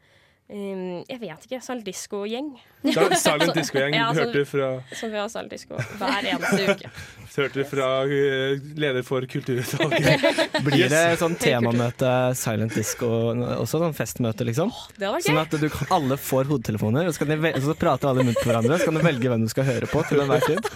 Um, 0.45 1.01
jeg 1.10 1.17
vet 1.23 1.45
ikke. 1.47 1.58
Saldisko-gjeng. 1.65 2.51
Silent 2.86 3.55
Disco-gjeng. 3.58 3.95
Ja, 3.97 4.12
Du 4.13 4.19
sånn- 4.21 4.45
fra, 4.45 4.67
Som 4.93 5.10
vi 5.10 5.17
har 5.17 5.29
Saldisko 5.34 5.79
hver 5.97 6.27
eneste 6.29 6.67
uke. 6.69 6.91
hørte 7.36 7.58
du 7.58 7.63
fra 7.67 7.88
eh, 8.05 8.62
leder 8.79 9.01
for 9.03 9.25
kulturutvalget. 9.25 10.21
Blir 10.67 10.86
det 10.93 11.01
sånn 11.19 11.34
temamøte, 11.41 12.12
silent 12.38 12.77
disco, 12.77 13.10
også 13.58 13.81
sånn 13.81 13.97
festmøte, 13.97 14.45
liksom? 14.47 14.69
Det 14.95 15.10
hadde 15.10 15.25
Sånn 15.25 15.41
at 15.41 15.58
du, 15.60 15.65
alle 15.91 16.15
får 16.21 16.45
hodetelefoner, 16.53 17.10
og 17.10 17.17
så, 17.17 17.23
kan 17.25 17.34
de, 17.34 17.39
vel- 17.49 17.58
så 17.65 17.73
prater 17.81 18.13
alle 18.13 18.23
rundt 18.29 18.39
på 18.39 18.47
hverandre. 18.53 18.77
Så 18.79 18.91
kan 18.91 19.01
du 19.01 19.03
velge 19.10 19.34
hvem 19.34 19.47
du 19.49 19.51
skal 19.51 19.65
høre 19.67 19.89
på 19.89 20.05
til 20.08 20.21
enhver 20.23 20.45
tid. 20.45 20.69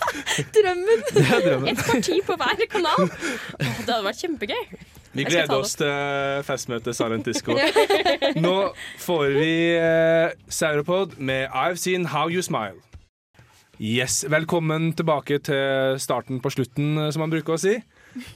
Drømmen! 0.58 1.05
Drømmen. 1.45 1.69
Et 1.75 1.86
parti 1.93 2.19
på 2.25 2.39
hver 2.41 2.65
kanal. 2.73 3.05
Det 3.62 3.86
hadde 3.86 4.01
vært 4.10 4.25
kjempegøy. 4.25 4.65
Vi 5.17 5.24
gleder 5.26 5.56
oss 5.58 5.74
til 5.80 6.43
festmøtet 6.45 6.93
Silent 6.98 7.26
Disco. 7.26 7.56
Nå 8.45 8.56
får 9.02 9.32
vi 9.34 9.54
eh, 9.74 10.36
Sauropod 10.54 11.15
med 11.17 11.48
I've 11.50 11.80
Seen 11.82 12.06
How 12.13 12.30
You 12.30 12.43
Smile. 12.45 12.78
Yes, 13.80 14.22
Velkommen 14.30 14.91
tilbake 14.93 15.39
til 15.41 15.95
starten 16.04 16.41
på 16.43 16.52
slutten, 16.54 16.91
eh, 17.00 17.08
som 17.15 17.24
man 17.26 17.34
bruker 17.34 17.56
å 17.56 17.62
si. 17.62 17.80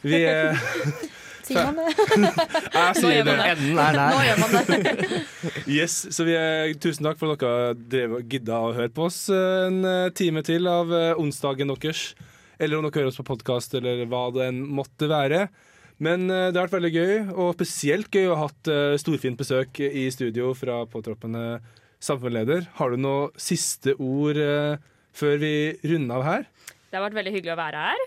Vi 0.01 0.23
eh, 0.25 0.57
Sier 1.43 1.67
man 1.67 1.75
det? 2.23 2.45
Jeg 2.73 2.95
sier 3.03 3.25
det. 3.27 3.33
Enden 3.51 3.79
er 3.83 3.97
Nå 3.99 4.05
der. 4.07 4.21
gjør 4.29 4.37
man 4.41 4.53
det. 4.55 5.23
Yes, 5.67 5.97
så 6.15 6.23
vi 6.25 6.37
er, 6.39 6.71
Tusen 6.81 7.03
takk 7.05 7.19
for 7.19 7.35
at 7.35 7.43
dere 7.43 7.73
drev, 7.75 8.15
gidda 8.31 8.61
å 8.63 8.71
høre 8.77 8.93
på 8.95 9.09
oss 9.09 9.25
en 9.35 9.83
time 10.15 10.41
til 10.47 10.71
av 10.71 10.89
onsdagen 11.19 11.69
deres. 11.75 12.13
Eller 12.57 12.79
om 12.79 12.87
dere 12.87 12.95
hører 12.95 13.11
oss 13.11 13.19
på 13.19 13.27
podkast, 13.27 13.75
eller 13.75 14.05
hva 14.07 14.23
det 14.31 14.47
enn 14.47 14.63
måtte 14.79 15.11
være. 15.11 15.43
Men 16.01 16.25
eh, 16.31 16.49
det 16.51 16.57
har 16.57 16.67
vært 16.67 16.77
veldig 16.79 16.93
gøy, 16.93 17.13
og 17.37 17.53
spesielt 17.57 18.09
gøy 18.13 18.31
å 18.31 18.37
ha 18.39 18.47
hatt 18.47 18.69
eh, 18.71 18.95
storfint 19.01 19.39
besøk 19.39 19.79
i 19.83 20.07
studio 20.13 20.53
fra 20.57 20.81
påtroppende 20.89 21.59
samfunnsleder. 22.03 22.67
Har 22.79 22.93
du 22.93 22.99
noe 23.01 23.29
siste 23.39 23.95
ord 24.01 24.39
eh, 24.39 24.81
før 25.15 25.37
vi 25.43 25.53
runder 25.85 26.19
av 26.19 26.27
her? 26.27 26.49
Det 26.89 26.97
har 26.99 27.05
vært 27.05 27.19
veldig 27.21 27.35
hyggelig 27.37 27.53
å 27.55 27.61
være 27.61 27.85
her. 27.89 28.03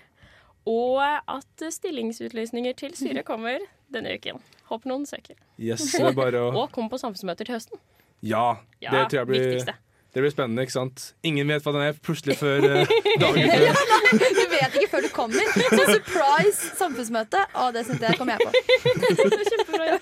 Og 0.67 0.99
at 1.07 1.67
stillingsutlysninger 1.79 2.75
til 2.79 2.95
styret 2.99 3.27
kommer 3.31 3.63
denne 3.95 4.17
uken. 4.19 4.43
Håper 4.71 4.91
noen 4.91 5.07
søker. 5.07 5.39
Yes, 5.63 5.85
det 5.95 6.03
er 6.11 6.17
bare 6.17 6.43
å 6.43 6.51
Og 6.65 6.73
kom 6.75 6.91
på 6.91 6.99
samfunnsmøter 7.01 7.47
til 7.49 7.59
høsten. 7.59 7.83
Ja, 8.25 8.59
Ja, 8.83 8.91
det 8.91 9.07
tror 9.13 9.23
jeg 9.23 9.31
blir, 9.31 9.45
viktigste. 9.47 9.77
Det 10.17 10.23
blir 10.25 10.33
spennende, 10.33 10.65
ikke 10.65 10.73
sant? 10.73 11.03
Ingen 11.29 11.51
vet 11.53 11.61
hva 11.67 11.75
den 11.77 11.83
er 11.85 11.97
plutselig 12.01 12.39
før 12.41 12.65
eh, 12.65 12.93
dagen 13.21 13.51
før. 13.53 13.83
Du 14.17 14.45
vet 14.49 14.79
ikke 14.79 14.89
før 14.95 15.05
du 15.05 15.11
kommer. 15.13 15.51
Så 15.69 15.83
surprise 15.91 16.71
samfunnsmøte. 16.79 17.43
Å, 17.53 17.67
det 17.77 17.83
syns 17.85 18.01
jeg 18.01 18.17
kommer 18.17 18.41
jeg 18.41 18.49
på. 18.49 19.29
Kjempebra. 19.53 19.99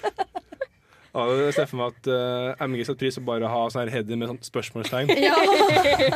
Ja, 1.14 1.24
jeg 1.38 1.56
ser 1.56 1.66
for 1.70 1.80
meg 1.80 1.98
at 1.98 2.08
uh, 2.14 2.62
MG 2.62 2.84
setter 2.84 3.00
pris 3.02 3.18
på 3.18 3.24
bare 3.26 3.46
å 3.46 3.50
ha 3.50 3.66
sånn 3.70 3.84
her 3.84 3.92
header 3.96 4.22
med 4.22 4.30
sånn 4.30 4.40
spørsmålstegn. 4.46 5.12
Ja. 5.18 5.34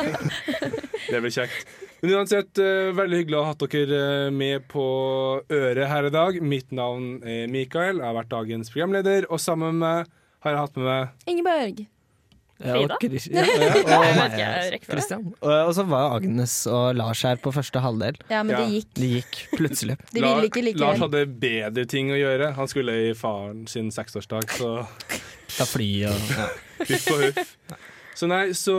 Det 1.09 1.19
blir 1.23 1.31
kjekt. 1.35 1.69
Men 1.99 2.15
uansett, 2.21 2.63
uh, 2.63 2.95
veldig 2.95 3.21
hyggelig 3.21 3.39
å 3.39 3.43
ha 3.43 3.53
hatt 3.53 3.67
dere 3.75 3.99
eh, 3.99 4.31
med 4.31 4.67
på 4.71 4.87
øret 5.43 5.91
her 5.91 6.07
i 6.07 6.15
dag. 6.15 6.39
Mitt 6.39 6.71
navn 6.71 7.17
er 7.27 7.51
Mikael, 7.51 7.99
jeg 7.99 8.07
har 8.07 8.15
vært 8.21 8.31
dagens 8.31 8.71
programleder, 8.71 9.27
og 9.27 9.43
sammen 9.43 9.75
med 9.75 9.83
meg 9.83 10.11
har 10.43 10.55
jeg 10.55 10.63
hatt 10.63 10.79
med 10.79 10.91
meg 10.93 11.31
Ingeborg. 11.35 11.87
Ja, 12.59 12.73
Frida? 12.75 12.95
og 12.99 13.03
ja, 13.31 13.99
ja, 14.35 14.47
og. 14.75 14.83
Christian. 14.83 15.21
Og, 15.39 15.51
og 15.53 15.73
så 15.77 15.85
var 15.87 16.15
Agnes 16.17 16.55
og 16.67 16.95
Lars 16.99 17.21
her 17.23 17.39
på 17.39 17.53
første 17.55 17.79
halvdel. 17.79 18.17
Ja, 18.29 18.41
men 18.43 18.55
Ja. 18.55 18.63
det 18.65 18.73
gikk. 18.73 18.89
Det 18.99 19.09
gikk 19.13 19.37
plutselig. 19.55 19.95
De 20.13 20.19
ville 20.25 20.49
ikke 20.49 20.65
Lars 20.79 20.99
hadde 20.99 21.25
bedre 21.39 21.85
ting 21.87 22.11
å 22.11 22.19
gjøre. 22.19 22.51
Han 22.59 22.67
skulle 22.67 22.97
i 23.09 23.13
faren 23.15 23.63
sin 23.71 23.91
seksårsdag, 23.95 24.49
så 24.59 24.73
Ta 25.57 25.65
fly 25.65 25.87
og 26.11 26.33
ja. 26.35 26.49
huff 26.89 27.07
og 27.15 27.23
huff. 27.29 27.55
Så 28.19 28.27
nei, 28.27 28.49
så 28.57 28.75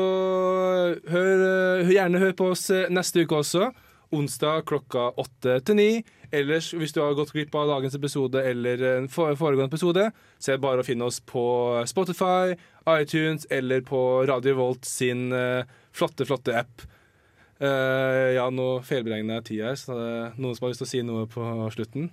hør, 1.09 1.45
eh, 1.81 1.89
gjerne 1.95 2.21
hør 2.21 2.35
på 2.37 2.51
oss 2.53 2.67
eh, 2.75 2.87
neste 2.93 3.25
uke 3.25 3.39
også. 3.41 3.71
Onsdag 4.11 4.65
klokka 4.67 5.11
åtte 5.23 5.61
til 5.63 5.77
ni. 5.79 5.91
Ellers, 6.35 6.73
hvis 6.75 6.95
du 6.95 7.01
har 7.03 7.15
gått 7.19 7.31
glipp 7.35 7.55
av 7.59 7.69
dagens 7.71 7.95
episode 7.95 8.43
eller 8.43 8.83
en 8.97 9.07
foregående 9.11 9.69
episode, 9.71 10.09
så 10.39 10.51
er 10.51 10.59
det 10.59 10.65
bare 10.65 10.83
å 10.83 10.87
finne 10.87 11.07
oss 11.07 11.21
på 11.23 11.45
Spotify, 11.91 12.57
iTunes 12.91 13.47
eller 13.51 13.85
på 13.87 14.01
Radio 14.31 14.57
Volt 14.59 14.87
sin 14.87 15.29
eh, 15.35 15.63
flotte, 15.95 16.27
flotte 16.27 16.57
app. 16.59 16.83
Uh, 17.61 18.33
ja, 18.33 18.47
nå 18.49 18.67
feilberegner 18.89 19.41
jeg 19.41 19.47
tida 19.51 19.71
her, 19.71 19.79
så 19.79 19.95
det 19.99 20.05
er 20.09 20.37
noen 20.41 20.57
som 20.57 20.65
har 20.65 20.73
lyst 20.73 20.81
til 20.81 20.89
å 20.89 20.93
si 20.95 21.03
noe 21.05 21.27
på 21.31 21.47
slutten. 21.75 22.11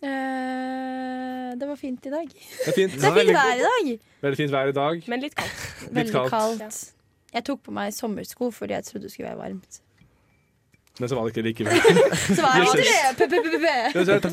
Uh, 0.00 1.52
det 1.54 1.68
var 1.68 1.78
fint 1.78 2.10
i 2.10 2.14
dag. 2.14 2.30
Det 2.32 2.70
er 2.72 2.78
fint. 2.78 2.96
Det 2.96 3.10
er 3.10 3.18
fint 3.20 3.34
vær 3.36 3.60
i 3.60 3.66
dag. 3.66 3.90
Veldig 4.24 4.40
fint 4.40 4.54
vær 4.54 4.72
i 4.72 4.76
dag. 4.82 5.10
Men 5.12 5.26
litt 5.26 5.36
kaldt. 5.36 5.66
Litt 5.84 5.98
Veldig 6.00 6.16
kaldt. 6.16 6.32
kaldt. 6.34 6.84
Jeg 7.36 7.44
tok 7.50 7.66
på 7.68 7.74
meg 7.76 7.92
sommersko 7.92 8.48
fordi 8.54 8.78
jeg 8.78 8.88
trodde 8.88 9.06
det 9.06 9.12
skulle 9.12 9.34
være 9.34 9.42
varmt. 9.42 9.82
Men 10.98 11.08
så 11.08 11.14
var 11.14 11.26
det 11.28 11.34
ikke 11.34 11.42
likevel. 11.44 11.76
Så 12.36 12.42
var 12.42 12.76
det. 12.76 13.96
Uansett, 13.96 14.24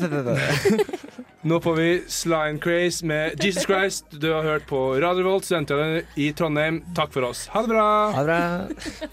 Nå 1.44 1.58
får 1.60 1.74
vi 1.76 1.88
Slime 2.08 2.58
Craze 2.58 3.06
med 3.06 3.44
Jesus 3.44 3.66
Christ. 3.68 4.06
Du 4.10 4.30
har 4.32 4.42
hørt 4.42 4.66
på 4.66 5.00
Radio 5.00 5.26
Volt, 5.28 5.44
studentradioen 5.44 6.06
i 6.16 6.30
Trondheim. 6.32 6.80
Takk 6.96 7.12
for 7.12 7.28
oss. 7.28 7.46
Ha 7.52 7.66
det 7.66 7.68
bra! 7.74 7.88
Ha 8.16 8.24
det 8.24 8.30
bra. 8.32 9.08